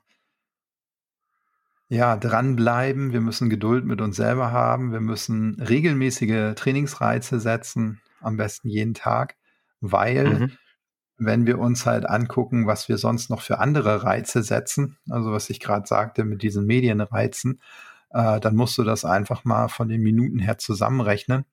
ja 1.89 2.15
dranbleiben, 2.17 3.13
wir 3.13 3.22
müssen 3.22 3.50
Geduld 3.50 3.86
mit 3.86 4.01
uns 4.01 4.15
selber 4.15 4.51
haben, 4.51 4.91
wir 4.91 5.01
müssen 5.01 5.60
regelmäßige 5.62 6.55
Trainingsreize 6.55 7.39
setzen, 7.39 8.01
am 8.20 8.38
besten 8.38 8.70
jeden 8.70 8.93
Tag, 8.93 9.36
weil 9.81 10.29
mhm. 10.29 10.51
wenn 11.17 11.45
wir 11.45 11.59
uns 11.59 11.85
halt 11.85 12.07
angucken, 12.07 12.67
was 12.67 12.88
wir 12.88 12.97
sonst 12.97 13.29
noch 13.29 13.41
für 13.41 13.59
andere 13.59 14.03
Reize 14.03 14.43
setzen, 14.43 14.97
also 15.09 15.31
was 15.31 15.50
ich 15.50 15.59
gerade 15.59 15.88
sagte 15.88 16.23
mit 16.23 16.41
diesen 16.41 16.65
Medienreizen, 16.65 17.61
äh, 18.11 18.39
dann 18.39 18.55
musst 18.55 18.77
du 18.77 18.83
das 18.83 19.05
einfach 19.05 19.43
mal 19.43 19.67
von 19.67 19.89
den 19.89 20.01
Minuten 20.01 20.39
her 20.39 20.57
zusammenrechnen. 20.57 21.45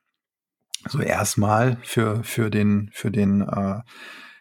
So 0.88 1.00
erstmal 1.00 1.78
für, 1.82 2.23
für 2.23 2.50
den, 2.50 2.90
für 2.92 3.11
den 3.11 3.42
äh, 3.42 3.80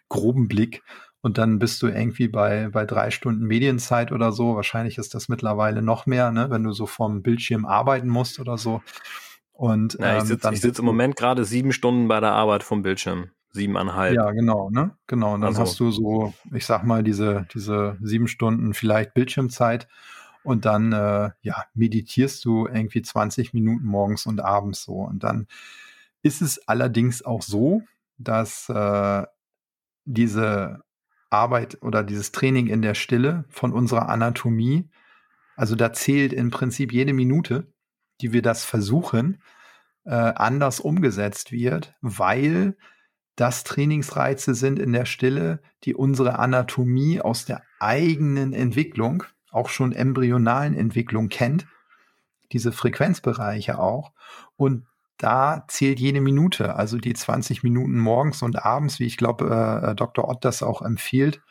groben 0.10 0.48
Blick. 0.48 0.84
Und 1.22 1.38
dann 1.38 1.60
bist 1.60 1.82
du 1.82 1.88
irgendwie 1.88 2.28
bei, 2.28 2.70
bei 2.70 2.86
drei 2.86 3.12
Stunden 3.12 3.46
Medienzeit 3.46 4.12
oder 4.12 4.32
so. 4.32 4.56
Wahrscheinlich 4.56 4.98
ist 4.98 5.16
das 5.16 5.30
mittlerweile 5.30 5.82
noch 5.82 6.06
mehr, 6.06 6.32
ne? 6.32 6.50
wenn 6.50 6.64
du 6.64 6.72
so 6.72 6.86
vom 6.86 7.22
Bildschirm 7.24 7.66
arbeiten 7.66 8.08
musst 8.08 8.40
oder 8.40 8.58
so. 8.58 8.82
Und 9.52 9.96
ich 9.96 10.02
ähm, 10.06 10.26
sitze 10.26 10.56
sitz 10.56 10.80
im 10.80 10.86
Moment 10.86 11.16
gerade 11.16 11.44
sieben 11.44 11.72
Stunden 11.74 12.08
bei 12.08 12.20
der 12.20 12.34
Arbeit 12.34 12.62
vom 12.62 12.84
Bildschirm. 12.84 13.32
Siebeneinhalb. 13.52 14.14
Ja, 14.14 14.32
genau, 14.32 14.70
ne? 14.70 14.98
Genau. 15.08 15.34
Und 15.34 15.42
dann 15.42 15.50
also. 15.50 15.62
hast 15.62 15.80
du 15.80 15.92
so, 15.92 16.34
ich 16.54 16.66
sag 16.66 16.84
mal, 16.84 17.04
diese, 17.04 17.48
diese 17.54 17.98
sieben 18.02 18.28
Stunden 18.28 18.74
vielleicht 18.74 19.14
Bildschirmzeit 19.14 19.88
und 20.44 20.66
dann 20.66 20.94
äh, 20.94 21.32
ja, 21.42 21.64
meditierst 21.74 22.44
du 22.46 22.68
irgendwie 22.68 23.02
20 23.02 23.54
Minuten 23.54 23.86
morgens 23.86 24.26
und 24.26 24.40
abends 24.40 24.84
so. 24.84 24.94
Und 25.02 25.24
dann 25.24 25.48
ist 26.22 26.42
es 26.42 26.68
allerdings 26.68 27.24
auch 27.24 27.42
so, 27.42 27.82
dass 28.18 28.70
äh, 28.70 29.24
diese 30.06 30.84
Arbeit 31.30 31.80
oder 31.82 32.04
dieses 32.04 32.32
Training 32.32 32.68
in 32.68 32.82
der 32.82 32.94
Stille 32.94 33.46
von 33.50 33.74
unserer 33.74 34.10
Anatomie, 34.10 34.90
also 35.56 35.76
da 35.76 35.92
zählt 35.92 36.34
im 36.34 36.50
Prinzip 36.50 36.94
jede 36.94 37.14
Minute, 37.14 37.72
die 38.22 38.32
wir 38.32 38.42
das 38.42 38.64
versuchen, 38.64 39.42
äh, 40.06 40.12
anders 40.12 40.80
umgesetzt 40.80 41.52
wird, 41.52 41.96
weil 42.02 42.78
das 43.38 43.64
Trainingsreize 43.64 44.56
sind 44.56 44.80
in 44.80 44.92
der 44.92 45.06
Stille, 45.06 45.62
die 45.84 45.96
unsere 45.96 46.40
Anatomie 46.40 47.22
aus 47.22 47.46
der 47.46 47.62
eigenen 47.80 48.52
Entwicklung 48.52 49.24
auch 49.52 49.70
schon 49.70 49.94
embryonalen 49.94 50.76
Entwicklung 50.76 51.30
kennt, 51.30 51.68
diese 52.52 52.72
Frequenzbereiche 52.72 53.80
auch. 53.80 54.12
Und 54.56 54.88
da 55.18 55.66
zählt 55.68 56.00
jede 56.00 56.20
Minute, 56.20 56.76
also 56.76 56.98
die 56.98 57.14
20 57.14 57.64
Minuten 57.64 58.00
morgens 58.00 58.42
und 58.42 58.64
abends, 58.66 59.00
wie 59.00 59.06
ich 59.06 59.18
glaube, 59.18 59.84
äh, 59.84 59.96
Dr. 59.96 60.28
Ott 60.28 60.44
das 60.44 60.64
auch 60.64 60.82
empfiehlt, 60.82 61.42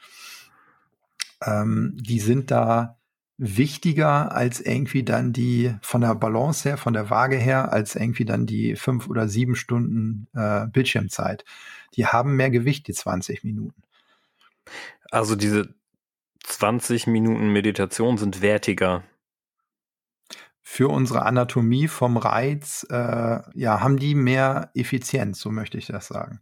ähm, 1.45 1.97
die 2.01 2.21
sind 2.21 2.51
da 2.51 2.96
wichtiger 3.39 4.33
als 4.33 4.61
irgendwie 4.61 5.03
dann 5.03 5.33
die 5.33 5.75
von 5.83 6.01
der 6.01 6.15
Balance 6.15 6.69
her, 6.69 6.79
von 6.79 6.95
der 6.95 7.11
Waage 7.11 7.37
her, 7.37 7.73
als 7.73 7.95
irgendwie 7.95 8.25
dann 8.25 8.47
die 8.47 8.77
fünf 8.77 9.09
oder 9.09 9.29
sieben 9.29 9.57
Stunden 9.57 10.29
äh, 10.35 10.67
Bildschirmzeit. 10.67 11.45
Die 11.95 12.07
haben 12.07 12.37
mehr 12.37 12.51
Gewicht, 12.51 12.89
die 12.89 12.95
20 12.95 13.45
Minuten. 13.45 13.83
Also 15.11 15.37
diese 15.37 15.75
20 16.45 17.07
Minuten 17.07 17.53
Meditation 17.53 18.17
sind 18.17 18.41
wertiger. 18.41 19.03
Für 20.63 20.89
unsere 20.89 21.25
Anatomie 21.25 21.89
vom 21.89 22.17
Reiz, 22.17 22.87
äh, 22.91 23.41
ja, 23.55 23.81
haben 23.81 23.99
die 23.99 24.15
mehr 24.15 24.71
Effizienz, 24.75 25.41
so 25.41 25.51
möchte 25.51 25.79
ich 25.79 25.87
das 25.87 26.09
sagen. 26.09 26.41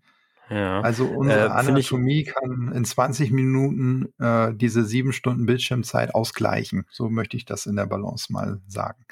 Ja. 0.50 0.80
Also 0.80 1.06
unsere 1.06 1.46
äh, 1.46 1.50
Anatomie 1.50 2.24
kann 2.24 2.72
in 2.74 2.84
20 2.84 3.30
Minuten 3.30 4.12
äh, 4.18 4.52
diese 4.54 4.84
sieben 4.84 5.12
Stunden 5.12 5.46
Bildschirmzeit 5.46 6.14
ausgleichen. 6.14 6.86
So 6.90 7.08
möchte 7.08 7.36
ich 7.36 7.44
das 7.44 7.66
in 7.66 7.76
der 7.76 7.86
Balance 7.86 8.32
mal 8.32 8.60
sagen. 8.66 9.06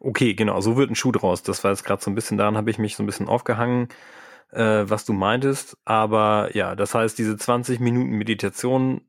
Okay, 0.00 0.34
genau, 0.34 0.60
so 0.60 0.76
wird 0.76 0.90
ein 0.90 0.96
Schuh 0.96 1.12
draus. 1.12 1.42
Das 1.42 1.64
war 1.64 1.70
jetzt 1.70 1.84
gerade 1.84 2.02
so 2.02 2.10
ein 2.10 2.14
bisschen, 2.14 2.36
daran 2.36 2.56
habe 2.56 2.70
ich 2.70 2.78
mich 2.78 2.96
so 2.96 3.02
ein 3.02 3.06
bisschen 3.06 3.28
aufgehangen, 3.28 3.88
äh, 4.50 4.84
was 4.86 5.04
du 5.04 5.12
meintest. 5.12 5.76
Aber 5.84 6.50
ja, 6.54 6.74
das 6.74 6.94
heißt, 6.94 7.18
diese 7.18 7.36
20 7.36 7.80
Minuten 7.80 8.10
Meditation 8.10 9.02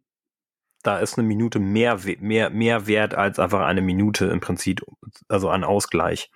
da 0.83 0.99
ist 0.99 1.17
eine 1.17 1.27
Minute 1.27 1.59
mehr, 1.59 1.99
mehr, 2.19 2.49
mehr 2.49 2.87
wert 2.87 3.13
als 3.13 3.39
einfach 3.39 3.61
eine 3.61 3.81
Minute 3.81 4.25
im 4.27 4.39
Prinzip, 4.39 4.81
also 5.27 5.49
ein 5.49 5.63
Ausgleich. 5.63 6.31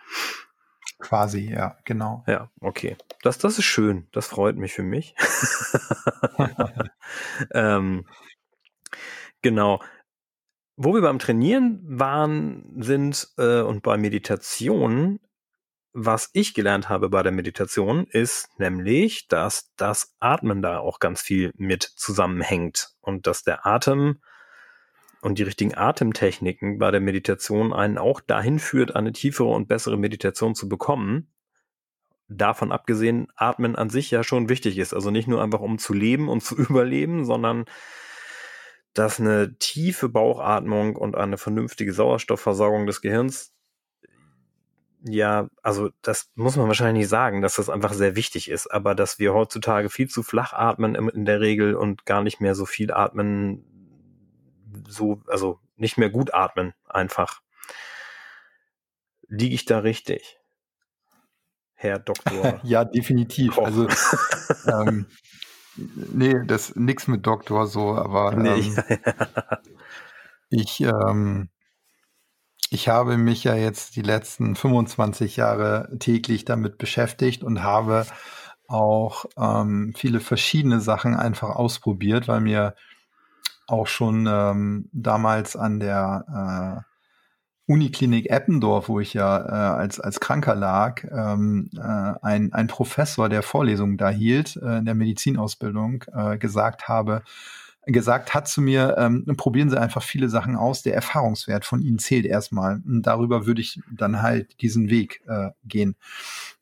Quasi, 1.03 1.51
ja, 1.51 1.77
genau. 1.83 2.23
Ja, 2.27 2.49
okay. 2.61 2.95
Das, 3.23 3.37
das 3.37 3.59
ist 3.59 3.65
schön. 3.65 4.07
Das 4.13 4.27
freut 4.27 4.55
mich 4.55 4.71
für 4.71 4.83
mich. 4.83 5.15
ähm, 7.53 8.07
genau. 9.41 9.81
Wo 10.77 10.93
wir 10.93 11.01
beim 11.01 11.19
Trainieren 11.19 11.81
waren, 11.83 12.81
sind 12.81 13.27
äh, 13.37 13.59
und 13.59 13.83
bei 13.83 13.97
Meditation, 13.97 15.19
was 15.91 16.29
ich 16.31 16.53
gelernt 16.53 16.87
habe 16.87 17.09
bei 17.09 17.21
der 17.21 17.33
Meditation, 17.33 18.07
ist 18.07 18.47
nämlich, 18.57 19.27
dass 19.27 19.73
das 19.75 20.15
Atmen 20.21 20.61
da 20.61 20.79
auch 20.79 20.99
ganz 20.99 21.21
viel 21.21 21.51
mit 21.57 21.83
zusammenhängt 21.83 22.93
und 23.01 23.27
dass 23.27 23.43
der 23.43 23.67
Atem 23.67 24.21
und 25.23 25.39
die 25.39 25.43
richtigen 25.43 25.75
Atemtechniken 25.75 26.77
bei 26.77 26.91
der 26.91 26.99
Meditation 26.99 27.73
einen 27.73 27.97
auch 27.97 28.19
dahin 28.19 28.59
führt, 28.59 28.95
eine 28.95 29.13
tiefere 29.13 29.49
und 29.49 29.67
bessere 29.67 29.97
Meditation 29.97 30.53
zu 30.53 30.67
bekommen. 30.67 31.29
Davon 32.27 32.71
abgesehen, 32.71 33.27
Atmen 33.35 33.75
an 33.75 33.89
sich 33.89 34.11
ja 34.11 34.23
schon 34.23 34.49
wichtig 34.49 34.77
ist. 34.77 34.93
Also 34.93 35.11
nicht 35.11 35.27
nur 35.27 35.41
einfach 35.41 35.61
um 35.61 35.77
zu 35.77 35.93
leben 35.93 36.29
und 36.29 36.43
zu 36.43 36.55
überleben, 36.57 37.25
sondern 37.25 37.65
dass 38.93 39.19
eine 39.19 39.57
tiefe 39.57 40.09
Bauchatmung 40.09 40.95
und 40.95 41.15
eine 41.15 41.37
vernünftige 41.37 41.93
Sauerstoffversorgung 41.93 42.85
des 42.85 43.01
Gehirns 43.01 43.53
ja, 45.05 45.49
also 45.61 45.89
das 46.01 46.31
muss 46.35 46.55
man 46.55 46.67
wahrscheinlich 46.67 47.09
sagen, 47.09 47.41
dass 47.41 47.55
das 47.55 47.69
einfach 47.69 47.93
sehr 47.93 48.15
wichtig 48.15 48.49
ist, 48.49 48.67
aber 48.67 48.95
dass 48.95 49.19
wir 49.19 49.33
heutzutage 49.33 49.89
viel 49.89 50.07
zu 50.07 50.23
flach 50.23 50.53
atmen 50.53 50.95
in 50.95 51.25
der 51.25 51.41
Regel 51.41 51.75
und 51.75 52.05
gar 52.05 52.23
nicht 52.23 52.39
mehr 52.39 52.55
so 52.55 52.65
viel 52.65 52.91
atmen, 52.91 53.65
so, 54.87 55.21
also 55.27 55.59
nicht 55.75 55.97
mehr 55.97 56.09
gut 56.09 56.33
atmen 56.33 56.73
einfach. 56.87 57.41
Liege 59.27 59.55
ich 59.55 59.65
da 59.65 59.79
richtig? 59.79 60.37
Herr 61.73 61.99
Doktor. 61.99 62.59
ja, 62.63 62.85
definitiv. 62.85 63.55
Koch. 63.55 63.65
Also 63.65 63.87
ähm, 64.67 65.07
nee, 65.75 66.35
das 66.45 66.75
nix 66.75 67.07
mit 67.07 67.25
Doktor 67.25 67.67
so, 67.67 67.95
aber 67.95 68.33
ähm, 68.33 68.41
nee. 68.43 68.99
ich 70.49 70.81
ähm, 70.81 71.49
ich 72.69 72.87
habe 72.89 73.17
mich 73.17 73.43
ja 73.43 73.55
jetzt 73.55 73.95
die 73.95 74.01
letzten 74.01 74.55
25 74.55 75.37
Jahre 75.37 75.89
täglich 75.99 76.45
damit 76.45 76.77
beschäftigt 76.77 77.43
und 77.43 77.61
habe 77.61 78.05
auch 78.67 79.25
ähm, 79.37 79.93
viele 79.95 80.19
verschiedene 80.19 80.79
Sachen 80.79 81.15
einfach 81.15 81.49
ausprobiert, 81.49 82.27
weil 82.27 82.41
mir 82.41 82.75
auch 83.67 83.87
schon 83.87 84.27
ähm, 84.29 84.89
damals 84.91 85.55
an 85.55 85.79
der 85.79 86.83
äh, 86.85 87.71
Uniklinik 87.71 88.29
Eppendorf, 88.29 88.89
wo 88.89 88.99
ich 88.99 89.13
ja 89.13 89.39
äh, 89.39 89.79
als, 89.79 89.99
als 89.99 90.19
Kranker 90.19 90.55
lag, 90.55 91.03
ähm, 91.09 91.69
äh, 91.75 92.13
ein, 92.21 92.51
ein 92.51 92.67
Professor, 92.67 93.29
der 93.29 93.41
Vorlesungen 93.41 93.97
da 93.97 94.09
hielt, 94.09 94.57
äh, 94.57 94.79
in 94.79 94.85
der 94.85 94.95
Medizinausbildung, 94.95 96.03
äh, 96.13 96.37
gesagt 96.37 96.89
habe, 96.89 97.23
gesagt 97.85 98.33
hat 98.33 98.47
zu 98.47 98.61
mir, 98.61 98.95
ähm, 98.97 99.25
probieren 99.37 99.69
Sie 99.69 99.79
einfach 99.79 100.03
viele 100.03 100.29
Sachen 100.29 100.55
aus. 100.55 100.83
Der 100.83 100.95
Erfahrungswert 100.95 101.65
von 101.65 101.81
Ihnen 101.81 101.99
zählt 101.99 102.25
erstmal. 102.25 102.81
Und 102.85 103.03
darüber 103.03 103.45
würde 103.45 103.61
ich 103.61 103.81
dann 103.91 104.21
halt 104.21 104.61
diesen 104.61 104.89
Weg 104.89 105.21
äh, 105.27 105.49
gehen. 105.65 105.95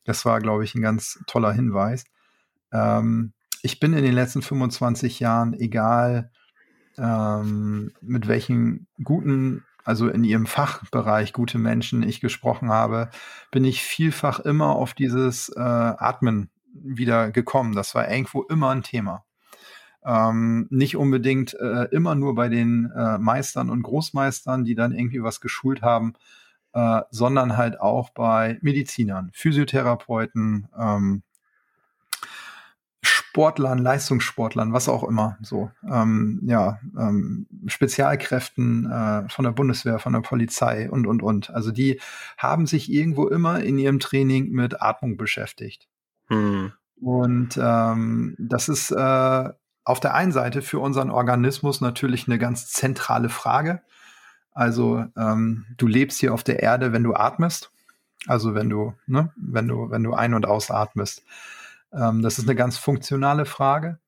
Das 0.04 0.24
war, 0.24 0.40
glaube 0.40 0.64
ich, 0.64 0.74
ein 0.74 0.82
ganz 0.82 1.20
toller 1.26 1.52
Hinweis. 1.52 2.04
Ähm, 2.72 3.32
ich 3.62 3.78
bin 3.78 3.92
in 3.92 4.02
den 4.02 4.14
letzten 4.14 4.42
25 4.42 5.20
Jahren, 5.20 5.54
egal 5.54 6.30
ähm, 6.98 7.92
mit 8.00 8.28
welchen 8.28 8.86
guten, 9.02 9.64
also 9.84 10.08
in 10.08 10.24
ihrem 10.24 10.46
Fachbereich 10.46 11.32
gute 11.32 11.58
Menschen 11.58 12.02
ich 12.02 12.20
gesprochen 12.20 12.70
habe, 12.70 13.10
bin 13.50 13.64
ich 13.64 13.82
vielfach 13.82 14.40
immer 14.40 14.76
auf 14.76 14.94
dieses 14.94 15.48
äh, 15.50 15.60
Atmen 15.60 16.50
wieder 16.72 17.30
gekommen. 17.30 17.74
Das 17.74 17.94
war 17.94 18.10
irgendwo 18.10 18.42
immer 18.42 18.70
ein 18.70 18.82
Thema. 18.82 19.24
Ähm, 20.04 20.66
nicht 20.70 20.96
unbedingt 20.96 21.54
äh, 21.54 21.84
immer 21.92 22.14
nur 22.14 22.34
bei 22.34 22.48
den 22.48 22.90
äh, 22.96 23.18
Meistern 23.18 23.70
und 23.70 23.82
Großmeistern, 23.82 24.64
die 24.64 24.74
dann 24.74 24.92
irgendwie 24.92 25.22
was 25.22 25.40
geschult 25.40 25.82
haben, 25.82 26.14
äh, 26.72 27.02
sondern 27.10 27.56
halt 27.56 27.80
auch 27.80 28.10
bei 28.10 28.58
Medizinern, 28.62 29.30
Physiotherapeuten, 29.32 30.68
ähm, 30.78 31.22
Sportlern, 33.32 33.78
Leistungssportlern, 33.78 34.74
was 34.74 34.90
auch 34.90 35.04
immer, 35.04 35.38
so, 35.40 35.70
ähm, 35.90 36.42
ja, 36.44 36.80
ähm, 36.98 37.46
Spezialkräften 37.66 38.90
äh, 38.90 39.26
von 39.30 39.46
der 39.46 39.52
Bundeswehr, 39.52 39.98
von 39.98 40.12
der 40.12 40.20
Polizei 40.20 40.90
und, 40.90 41.06
und, 41.06 41.22
und. 41.22 41.48
Also 41.48 41.70
die 41.70 41.98
haben 42.36 42.66
sich 42.66 42.92
irgendwo 42.92 43.28
immer 43.28 43.62
in 43.62 43.78
ihrem 43.78 44.00
Training 44.00 44.50
mit 44.50 44.82
Atmung 44.82 45.16
beschäftigt. 45.16 45.88
Hm. 46.26 46.72
Und 47.00 47.58
ähm, 47.58 48.36
das 48.38 48.68
ist 48.68 48.90
äh, 48.90 49.48
auf 49.84 50.00
der 50.00 50.12
einen 50.12 50.32
Seite 50.32 50.60
für 50.60 50.80
unseren 50.80 51.10
Organismus 51.10 51.80
natürlich 51.80 52.28
eine 52.28 52.36
ganz 52.38 52.70
zentrale 52.70 53.30
Frage. 53.30 53.80
Also 54.52 55.06
ähm, 55.16 55.64
du 55.78 55.86
lebst 55.86 56.20
hier 56.20 56.34
auf 56.34 56.44
der 56.44 56.62
Erde, 56.62 56.92
wenn 56.92 57.02
du 57.02 57.14
atmest. 57.14 57.70
Also 58.26 58.54
wenn 58.54 58.68
du, 58.68 58.92
ne, 59.06 59.32
wenn 59.36 59.68
du, 59.68 59.90
wenn 59.90 60.02
du 60.02 60.12
ein- 60.12 60.34
und 60.34 60.44
ausatmest. 60.44 61.24
Ähm, 61.92 62.22
das 62.22 62.38
ist 62.38 62.48
eine 62.48 62.56
ganz 62.56 62.78
funktionale 62.78 63.44
Frage. 63.44 63.98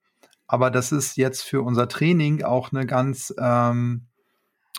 Aber 0.47 0.71
das 0.71 0.93
ist 0.93 1.17
jetzt 1.17 1.43
für 1.43 1.63
unser 1.63 1.89
Training 1.89 2.43
auch 2.43 2.73
eine 2.73 2.87
ganz, 2.87 3.35
ähm, 3.39 4.07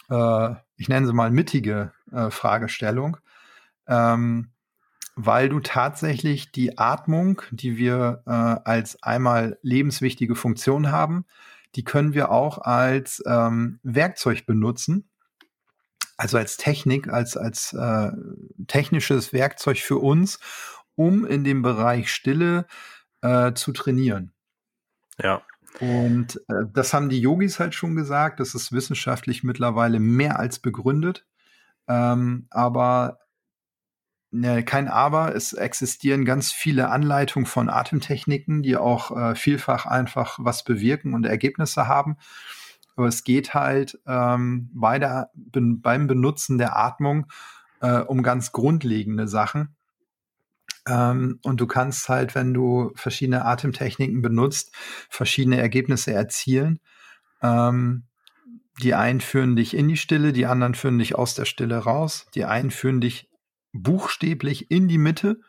äh, 0.09 0.55
ich 0.77 0.89
nenne 0.89 1.07
sie 1.07 1.13
mal 1.13 1.31
mittige 1.31 1.91
äh, 2.11 2.29
Fragestellung. 2.29 3.17
Ähm, 3.87 4.51
weil 5.15 5.47
du 5.47 5.61
tatsächlich 5.61 6.51
die 6.51 6.77
Atmung, 6.77 7.41
die 7.51 7.77
wir 7.77 8.21
äh, 8.25 8.31
als 8.31 9.01
einmal 9.01 9.57
lebenswichtige 9.61 10.35
Funktion 10.35 10.91
haben, 10.91 11.25
die 11.75 11.83
können 11.83 12.13
wir 12.13 12.31
auch 12.31 12.59
als 12.59 13.23
ähm, 13.25 13.79
Werkzeug 13.83 14.45
benutzen, 14.45 15.09
also 16.17 16.37
als 16.37 16.57
Technik, 16.57 17.09
als, 17.09 17.37
als 17.37 17.73
äh, 17.73 18.11
technisches 18.67 19.33
Werkzeug 19.33 19.77
für 19.77 19.97
uns, 19.97 20.39
um 20.95 21.25
in 21.25 21.43
dem 21.43 21.61
Bereich 21.61 22.11
Stille 22.11 22.65
äh, 23.21 23.54
zu 23.54 23.71
trainieren. 23.71 24.32
Ja. 25.21 25.41
Und 25.80 26.41
äh, 26.47 26.65
das 26.73 26.93
haben 26.93 27.10
die 27.10 27.19
Yogis 27.19 27.60
halt 27.60 27.75
schon 27.75 27.95
gesagt, 27.95 28.39
das 28.39 28.56
ist 28.56 28.71
wissenschaftlich 28.71 29.43
mittlerweile 29.43 29.99
mehr 29.99 30.39
als 30.39 30.60
begründet. 30.60 31.25
Ähm, 31.88 32.47
aber 32.49 33.19
Ne, 34.38 34.63
kein 34.63 34.89
Aber, 34.89 35.34
es 35.34 35.54
existieren 35.54 36.25
ganz 36.25 36.51
viele 36.51 36.89
Anleitungen 36.89 37.45
von 37.45 37.69
Atemtechniken, 37.69 38.63
die 38.63 38.75
auch 38.75 39.15
äh, 39.15 39.34
vielfach 39.34 39.86
einfach 39.86 40.38
was 40.41 40.65
bewirken 40.65 41.13
und 41.13 41.25
Ergebnisse 41.25 41.88
haben. 41.88 42.17
Aber 42.97 43.08
es 43.08 43.23
geht 43.23 43.54
halt 43.54 43.97
ähm, 44.06 44.69
bei 44.73 44.99
der, 44.99 45.30
beim 45.34 46.08
Benutzen 46.08 46.58
der 46.58 46.75
Atmung 46.75 47.28
äh, 47.80 47.99
um 47.99 48.23
ganz 48.23 48.51
grundlegende 48.51 49.30
Sachen. 49.30 49.78
Ähm, 50.88 51.39
und 51.43 51.62
du 51.62 51.67
kannst 51.67 52.10
halt, 52.10 52.36
wenn 52.36 52.54
du 52.54 52.91
verschiedene 52.95 53.45
Atemtechniken 53.45 54.21
benutzt, 54.21 54.74
verschiedene 55.10 55.60
Ergebnisse 55.60 56.13
erzielen. 56.13 56.80
Ähm, 57.41 58.04
die 58.82 58.93
einen 58.93 59.21
führen 59.21 59.56
dich 59.56 59.76
in 59.76 59.88
die 59.88 59.98
Stille, 59.98 60.34
die 60.34 60.45
anderen 60.45 60.76
führen 60.76 61.00
dich 61.00 61.15
aus 61.15 61.34
der 61.36 61.45
Stille 61.45 61.78
raus, 61.78 62.28
die 62.36 62.45
einen 62.45 62.71
führen 62.71 63.02
dich 63.02 63.30
buchstäblich 63.71 64.69
in 64.69 64.88
die 64.88 64.98
Mitte, 64.98 65.39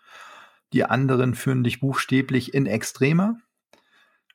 die 0.72 0.84
anderen 0.84 1.34
führen 1.34 1.64
dich 1.64 1.80
buchstäblich 1.80 2.54
in 2.54 2.66
Extreme. 2.66 3.38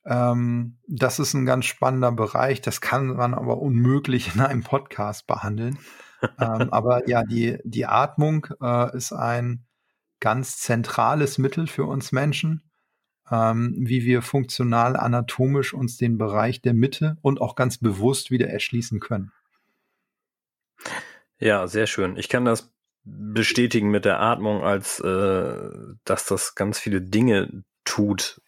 Ähm, 0.06 0.78
das 0.88 1.20
ist 1.20 1.34
ein 1.34 1.46
ganz 1.46 1.66
spannender 1.66 2.12
Bereich, 2.12 2.62
das 2.62 2.82
kann 2.82 3.08
man 3.08 3.34
aber 3.34 3.60
unmöglich 3.60 4.36
in 4.36 4.42
einem 4.42 4.64
Podcast 4.64 5.26
behandeln. 5.26 5.80
ähm, 6.40 6.70
aber 6.72 7.08
ja, 7.08 7.24
die, 7.24 7.58
die 7.64 7.86
Atmung 7.86 8.48
äh, 8.62 8.96
ist 8.96 9.14
ein 9.14 9.66
ganz 10.22 10.58
zentrales 10.58 11.38
Mittel 11.38 11.68
für 11.68 11.84
uns 11.84 12.14
Menschen, 12.14 12.64
ähm, 13.30 13.76
wie 13.78 14.06
wir 14.06 14.22
funktional 14.22 14.96
anatomisch 14.96 15.74
uns 15.74 15.98
den 15.98 16.18
Bereich 16.18 16.62
der 16.62 16.74
Mitte 16.74 17.18
und 17.22 17.42
auch 17.42 17.56
ganz 17.56 17.78
bewusst 17.78 18.32
wieder 18.32 18.48
erschließen 18.48 19.02
können. 19.02 19.34
Ja, 21.40 21.68
sehr 21.68 21.88
schön. 21.88 22.16
Ich 22.16 22.30
kann 22.30 22.46
das 22.46 22.72
bestätigen 23.04 23.90
mit 23.90 24.06
der 24.06 24.20
Atmung, 24.20 24.64
als 24.64 25.00
äh, 25.00 25.70
dass 26.06 26.26
das 26.26 26.56
ganz 26.56 26.80
viele 26.80 27.02
Dinge 27.02 27.64
tut 27.84 28.42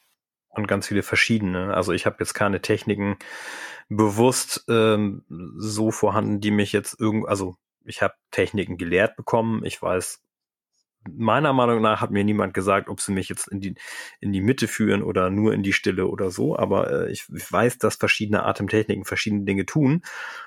und 0.50 0.68
ganz 0.68 0.88
viele 0.88 1.02
verschiedene. 1.02 1.74
Also 1.74 1.92
ich 1.92 2.06
habe 2.06 2.18
jetzt 2.20 2.36
keine 2.36 2.62
Techniken 2.62 3.18
bewusst 3.90 4.66
ähm, 4.70 5.24
so 5.58 5.92
vorhanden, 5.92 6.40
die 6.40 6.52
mich 6.52 6.72
jetzt 6.72 7.00
irgend, 7.00 7.28
also 7.28 7.56
ich 7.84 8.02
habe 8.02 8.14
Techniken 8.32 8.78
gelehrt 8.78 9.16
bekommen. 9.16 9.66
Ich 9.66 9.82
weiß 9.82 10.22
meiner 11.10 11.54
Meinung 11.54 11.82
nach 11.82 12.02
hat 12.02 12.12
mir 12.12 12.24
niemand 12.24 12.54
gesagt, 12.54 12.90
ob 12.90 13.02
sie 13.02 13.12
mich 13.12 13.30
jetzt 13.30 13.48
in 13.48 13.60
die, 13.60 13.76
in 14.20 14.32
die 14.32 14.42
Mitte 14.42 14.68
führen 14.68 15.04
oder 15.04 15.30
nur 15.30 15.54
in 15.54 15.64
die 15.64 15.74
Stille 15.74 16.08
oder 16.08 16.32
so. 16.32 16.58
Aber 16.58 16.92
äh, 16.92 17.12
ich, 17.12 17.26
ich 17.34 17.52
weiß, 17.52 17.78
dass 17.78 17.96
verschiedene 17.96 18.44
Atemtechniken 18.44 19.06
verschiedene 19.06 19.44
Dinge 19.44 19.66
tun. 19.66 20.02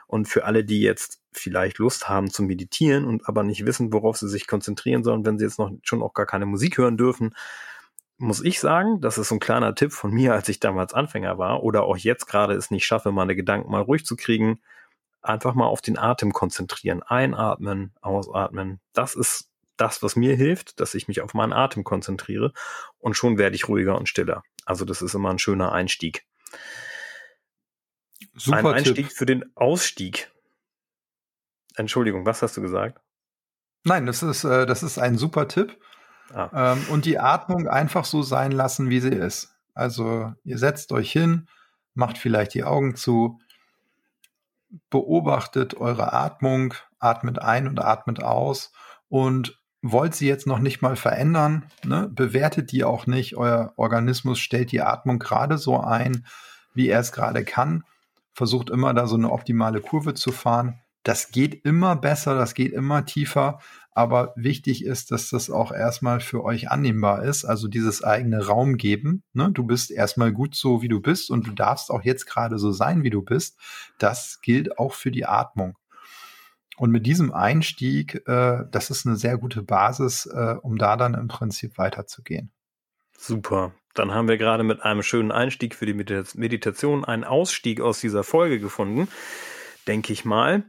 Und 0.07 0.29
für 0.29 0.45
alle, 0.45 0.65
die 0.65 0.81
jetzt 0.81 1.21
vielleicht 1.33 1.79
Lust 1.79 2.09
haben 2.09 2.31
zu 2.31 2.43
meditieren 2.43 3.05
und 3.05 3.29
aber 3.29 3.43
nicht 3.43 3.67
wissen, 3.67 3.93
worauf 3.93 4.17
sie 4.17 4.29
sich 4.29 4.47
konzentrieren 4.47 5.05
sollen, 5.05 5.27
wenn 5.27 5.39
sie 5.39 5.45
jetzt 5.45 5.59
noch 5.59 5.73
schon 5.83 6.03
auch 6.03 6.15
gar 6.15 6.27
keine 6.27 6.47
Musik 6.47 6.79
hören 6.79 6.97
dürfen, 6.97 7.35
muss 8.19 8.43
ich 8.43 8.61
sagen, 8.61 9.01
das 9.01 9.19
ist 9.19 9.29
so 9.29 9.35
ein 9.37 9.41
kleiner 9.41 9.75
Tipp 9.75 9.93
von 9.93 10.11
mir, 10.11 10.33
als 10.33 10.49
ich 10.49 10.61
damals 10.61 10.95
Anfänger 10.95 11.39
war 11.39 11.63
oder 11.63 11.85
auch 11.85 11.97
jetzt 11.97 12.27
gerade 12.27 12.55
es 12.55 12.71
nicht 12.71 12.87
schaffe, 12.87 13.13
meine 13.13 13.37
Gedanken 13.37 13.71
mal 13.71 13.83
ruhig 13.83 14.07
zu 14.07 14.17
kriegen, 14.17 14.61
einfach 15.23 15.55
mal 15.55 15.67
auf 15.67 15.83
den 15.83 15.99
Atem 15.99 16.33
konzentrieren. 16.33 17.03
Einatmen, 17.03 17.93
ausatmen. 18.01 18.81
Das 18.93 19.15
ist 19.15 19.51
das, 19.77 20.03
was 20.03 20.17
mir 20.17 20.37
hilft, 20.37 20.81
dass 20.81 20.95
ich 20.95 21.09
mich 21.09 21.21
auf 21.21 21.35
meinen 21.35 21.53
Atem 21.53 21.85
konzentriere 21.85 22.53
und 22.99 23.15
schon 23.15 23.39
werde 23.39 23.57
ich 23.57 23.69
ruhiger 23.69 23.97
und 23.99 24.09
stiller. 24.09 24.43
Also 24.65 24.85
das 24.85 25.03
ist 25.03 25.15
immer 25.15 25.31
ein 25.31 25.39
schöner 25.39 25.73
Einstieg. 25.73 26.27
Super 28.35 28.59
ein 28.59 28.67
Einstieg 28.67 29.09
Tipp. 29.09 29.17
für 29.17 29.27
den 29.27 29.45
Ausstieg. 29.57 30.31
Entschuldigung, 31.77 32.27
was 32.27 32.43
hast 32.43 32.57
du 32.57 32.63
gesagt? 32.63 33.01
Nein, 33.85 34.07
das 34.07 34.23
ist, 34.23 34.45
äh, 34.45 34.67
das 34.67 34.83
ist 34.83 34.99
ein 34.99 35.17
super 35.17 35.49
Tipp. 35.49 35.79
Ah. 36.33 36.73
Ähm, 36.73 36.87
und 36.91 37.05
die 37.05 37.19
Atmung 37.19 37.69
einfach 37.69 38.05
so 38.05 38.23
sein 38.23 38.51
lassen, 38.51 38.91
wie 38.91 39.01
sie 39.01 39.11
ist. 39.11 39.55
Also 39.75 40.33
ihr 40.43 40.59
setzt 40.59 40.91
euch 40.93 41.13
hin, 41.13 41.49
macht 41.95 42.19
vielleicht 42.19 42.55
die 42.55 42.65
Augen 42.65 42.97
zu, 42.97 43.39
beobachtet 44.91 45.75
eure 45.75 46.13
Atmung, 46.13 46.75
atmet 46.99 47.39
ein 47.39 47.69
und 47.69 47.79
atmet 47.79 48.23
aus 48.23 48.73
und 49.09 49.61
wollt 49.93 50.15
sie 50.15 50.27
jetzt 50.27 50.47
noch 50.47 50.59
nicht 50.59 50.83
mal 50.83 50.97
verändern, 50.97 51.65
ne? 51.85 52.11
bewertet 52.13 52.73
die 52.73 52.85
auch 52.85 53.07
nicht. 53.07 53.37
Euer 53.37 53.73
Organismus 53.77 54.39
stellt 54.39 54.73
die 54.73 54.83
Atmung 54.83 55.19
gerade 55.19 55.59
so 55.59 55.81
ein, 55.81 56.27
wie 56.75 56.89
er 56.89 57.01
es 57.01 57.13
gerade 57.13 57.45
kann. 57.45 57.85
Versucht 58.33 58.71
immer 58.71 58.95
da 58.95 59.07
so 59.07 59.17
eine 59.17 59.31
optimale 59.31 59.81
Kurve 59.81 60.15
zu 60.15 60.33
fahren. 60.33 60.81
Das 61.03 61.31
geht 61.31 61.65
immer 61.65 61.95
besser, 61.95 62.37
das 62.37 62.55
geht 62.55 62.73
immer 62.73 63.07
tiefer, 63.07 63.61
aber 63.93 64.35
wichtig 64.37 64.85
ist, 64.85 65.11
dass 65.11 65.31
das 65.31 65.49
auch 65.51 65.73
erstmal 65.73 66.21
für 66.21 66.45
euch 66.45 66.71
annehmbar 66.71 67.23
ist, 67.23 67.45
also 67.45 67.69
dieses 67.69 68.03
eigene 68.03 68.45
Raum 68.45 68.77
geben. 68.77 69.23
Ne? 69.33 69.51
Du 69.53 69.65
bist 69.65 69.91
erstmal 69.91 70.33
gut 70.33 70.55
so, 70.55 70.83
wie 70.83 70.89
du 70.89 71.01
bist 71.01 71.31
und 71.31 71.47
du 71.47 71.53
darfst 71.53 71.91
auch 71.91 72.03
jetzt 72.03 72.27
gerade 72.27 72.59
so 72.59 72.73
sein, 72.73 73.05
wie 73.05 73.11
du 73.11 73.23
bist. 73.23 73.57
Das 73.99 74.41
gilt 74.43 74.79
auch 74.79 74.95
für 74.95 75.11
die 75.11 75.27
Atmung. 75.27 75.79
Und 76.77 76.91
mit 76.91 77.07
diesem 77.07 77.33
Einstieg, 77.33 78.23
äh, 78.27 78.65
das 78.71 78.91
ist 78.91 79.07
eine 79.07 79.17
sehr 79.17 79.39
gute 79.39 79.63
Basis, 79.63 80.27
äh, 80.27 80.57
um 80.61 80.77
da 80.77 80.97
dann 80.97 81.15
im 81.15 81.29
Prinzip 81.29 81.79
weiterzugehen. 81.79 82.53
Super. 83.17 83.73
Dann 83.95 84.13
haben 84.13 84.29
wir 84.29 84.37
gerade 84.37 84.63
mit 84.63 84.83
einem 84.83 85.03
schönen 85.03 85.33
Einstieg 85.33 85.75
für 85.75 85.87
die 85.87 85.95
Meditation 85.95 87.05
einen 87.05 87.25
Ausstieg 87.25 87.81
aus 87.81 88.01
dieser 88.01 88.25
Folge 88.25 88.61
gefunden, 88.61 89.09
denke 89.87 90.13
ich 90.13 90.27
mal. 90.27 90.65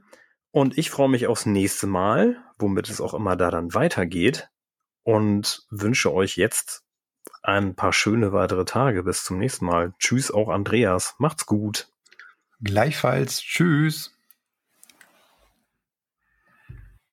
Und 0.51 0.77
ich 0.77 0.89
freue 0.89 1.09
mich 1.09 1.27
aufs 1.27 1.45
nächste 1.45 1.87
Mal, 1.87 2.37
womit 2.57 2.89
es 2.89 3.01
auch 3.01 3.13
immer 3.13 3.35
da 3.35 3.51
dann 3.51 3.73
weitergeht. 3.73 4.49
Und 5.03 5.65
wünsche 5.69 6.13
euch 6.13 6.37
jetzt 6.37 6.83
ein 7.43 7.75
paar 7.75 7.93
schöne 7.93 8.31
weitere 8.31 8.65
Tage. 8.65 9.03
Bis 9.03 9.23
zum 9.23 9.37
nächsten 9.37 9.65
Mal. 9.65 9.93
Tschüss 9.99 10.31
auch 10.31 10.49
Andreas. 10.49 11.15
Macht's 11.17 11.45
gut. 11.45 11.89
Gleichfalls. 12.61 13.41
Tschüss. 13.41 14.16